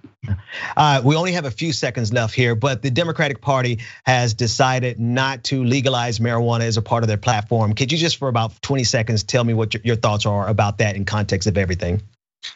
Uh, 0.75 1.01
we 1.03 1.15
only 1.15 1.31
have 1.31 1.45
a 1.45 1.51
few 1.51 1.71
seconds 1.71 2.11
left 2.11 2.33
here, 2.33 2.55
but 2.55 2.81
the 2.81 2.91
Democratic 2.91 3.39
Party 3.39 3.79
has 4.05 4.33
decided 4.33 4.99
not 4.99 5.43
to 5.45 5.63
legalize 5.63 6.19
marijuana 6.19 6.61
as 6.61 6.77
a 6.77 6.81
part 6.81 7.03
of 7.03 7.07
their 7.07 7.17
platform. 7.17 7.73
Could 7.73 7.91
you 7.91 7.97
just, 7.97 8.17
for 8.17 8.27
about 8.27 8.59
20 8.61 8.83
seconds, 8.83 9.23
tell 9.23 9.43
me 9.43 9.53
what 9.53 9.73
your 9.85 9.95
thoughts 9.95 10.25
are 10.25 10.47
about 10.47 10.79
that 10.79 10.95
in 10.95 11.05
context 11.05 11.47
of 11.47 11.57
everything? 11.57 12.01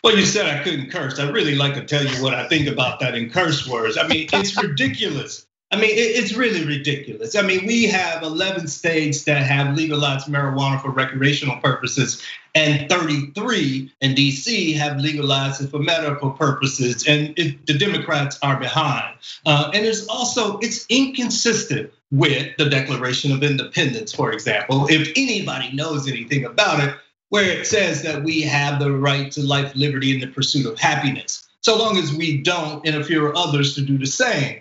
Well, 0.03 0.17
you 0.17 0.25
said 0.25 0.45
I 0.45 0.63
couldn't 0.63 0.91
curse. 0.91 1.19
I 1.19 1.29
really 1.29 1.55
like 1.55 1.75
to 1.75 1.85
tell 1.85 2.05
you 2.05 2.23
what 2.23 2.33
I 2.33 2.47
think 2.47 2.67
about 2.67 2.99
that 3.01 3.15
in 3.15 3.29
curse 3.29 3.67
words. 3.67 3.97
I 3.97 4.07
mean, 4.07 4.27
it's 4.31 4.55
ridiculous. 4.63 5.45
I 5.73 5.75
mean, 5.75 5.89
it's 5.91 6.35
really 6.35 6.63
ridiculous. 6.65 7.35
I 7.35 7.41
mean, 7.41 7.65
we 7.65 7.85
have 7.85 8.21
11 8.21 8.67
states 8.67 9.23
that 9.23 9.41
have 9.41 9.75
legalized 9.75 10.27
marijuana 10.27 10.79
for 10.79 10.91
recreational 10.91 11.57
purposes, 11.61 12.21
and 12.53 12.87
33 12.87 13.91
in 13.99 14.13
DC 14.13 14.75
have 14.77 14.99
legalized 14.99 15.63
it 15.63 15.71
for 15.71 15.79
medical 15.79 16.29
purposes, 16.29 17.07
and 17.07 17.33
it, 17.39 17.65
the 17.65 17.75
Democrats 17.75 18.37
are 18.43 18.59
behind. 18.59 19.15
Uh, 19.47 19.71
and 19.73 19.83
it's 19.83 20.05
also 20.09 20.59
it's 20.59 20.85
inconsistent 20.89 21.91
with 22.11 22.55
the 22.59 22.69
Declaration 22.69 23.31
of 23.31 23.41
Independence, 23.41 24.13
for 24.13 24.31
example. 24.31 24.85
If 24.91 25.11
anybody 25.15 25.73
knows 25.73 26.07
anything 26.07 26.45
about 26.45 26.83
it, 26.83 26.93
where 27.29 27.49
it 27.49 27.65
says 27.65 28.03
that 28.03 28.21
we 28.23 28.43
have 28.43 28.79
the 28.79 28.91
right 28.91 29.31
to 29.31 29.41
life, 29.41 29.75
liberty, 29.75 30.13
and 30.13 30.21
the 30.21 30.27
pursuit 30.27 30.67
of 30.67 30.77
happiness, 30.77 31.47
so 31.61 31.75
long 31.79 31.97
as 31.97 32.13
we 32.13 32.43
don't 32.43 32.85
interfere 32.85 33.25
with 33.25 33.35
others 33.35 33.73
to 33.73 33.81
do 33.81 33.97
the 33.97 34.05
same. 34.05 34.59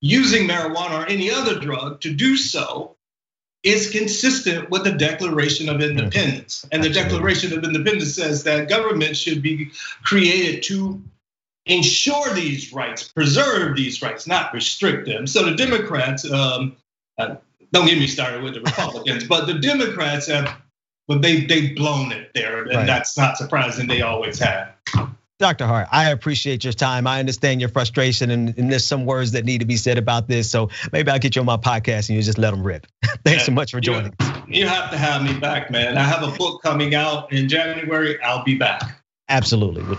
Using 0.00 0.48
marijuana 0.48 1.04
or 1.04 1.06
any 1.06 1.30
other 1.30 1.58
drug 1.58 2.00
to 2.02 2.12
do 2.12 2.36
so 2.36 2.96
is 3.62 3.90
consistent 3.90 4.70
with 4.70 4.84
the 4.84 4.92
Declaration 4.92 5.68
of 5.68 5.82
Independence. 5.82 6.66
And 6.72 6.82
the 6.82 6.88
Declaration 6.88 7.52
of 7.52 7.62
Independence 7.62 8.14
says 8.14 8.44
that 8.44 8.68
government 8.68 9.16
should 9.16 9.42
be 9.42 9.70
created 10.02 10.62
to 10.64 11.02
ensure 11.66 12.32
these 12.32 12.72
rights, 12.72 13.06
preserve 13.06 13.76
these 13.76 14.00
rights, 14.00 14.26
not 14.26 14.54
restrict 14.54 15.06
them. 15.06 15.26
So 15.26 15.44
the 15.44 15.54
Democrats, 15.54 16.30
um, 16.30 16.76
uh, 17.18 17.36
don't 17.72 17.86
get 17.86 17.98
me 17.98 18.06
started 18.06 18.42
with 18.42 18.54
the 18.54 18.62
Republicans, 18.62 19.24
but 19.24 19.46
the 19.46 19.54
Democrats 19.54 20.26
have 20.28 20.56
but 21.10 21.22
they 21.22 21.40
they've 21.40 21.74
blown 21.74 22.12
it 22.12 22.30
there, 22.34 22.62
and 22.62 22.72
right. 22.72 22.86
that's 22.86 23.18
not 23.18 23.36
surprising. 23.36 23.88
They 23.88 24.00
always 24.00 24.38
have. 24.38 24.72
Dr. 25.40 25.66
Hart, 25.66 25.88
I 25.90 26.10
appreciate 26.10 26.64
your 26.64 26.74
time. 26.74 27.06
I 27.06 27.18
understand 27.18 27.60
your 27.60 27.70
frustration, 27.70 28.30
and, 28.30 28.56
and, 28.58 28.70
there's 28.70 28.84
some 28.84 29.06
words 29.06 29.32
that 29.32 29.46
need 29.46 29.58
to 29.58 29.64
be 29.64 29.78
said 29.78 29.96
about 29.96 30.28
this. 30.28 30.50
So 30.50 30.68
maybe 30.92 31.10
I'll 31.10 31.18
get 31.18 31.34
you 31.34 31.40
on 31.40 31.46
my 31.46 31.56
podcast 31.56 32.10
and 32.10 32.16
you 32.16 32.22
just 32.22 32.36
let 32.36 32.50
them 32.50 32.62
rip. 32.62 32.86
Thanks 33.24 33.40
yeah, 33.40 33.46
so 33.46 33.52
much 33.52 33.70
for 33.70 33.80
joining. 33.80 34.14
You, 34.20 34.60
you 34.60 34.66
have 34.66 34.90
to 34.90 34.98
have 34.98 35.22
me 35.22 35.32
back, 35.40 35.70
man. 35.70 35.96
I 35.96 36.02
have 36.02 36.22
a 36.22 36.36
book 36.36 36.62
coming 36.62 36.94
out 36.94 37.32
in 37.32 37.48
January. 37.48 38.22
I'll 38.22 38.44
be 38.44 38.56
back. 38.56 39.02
Absolutely. 39.30 39.96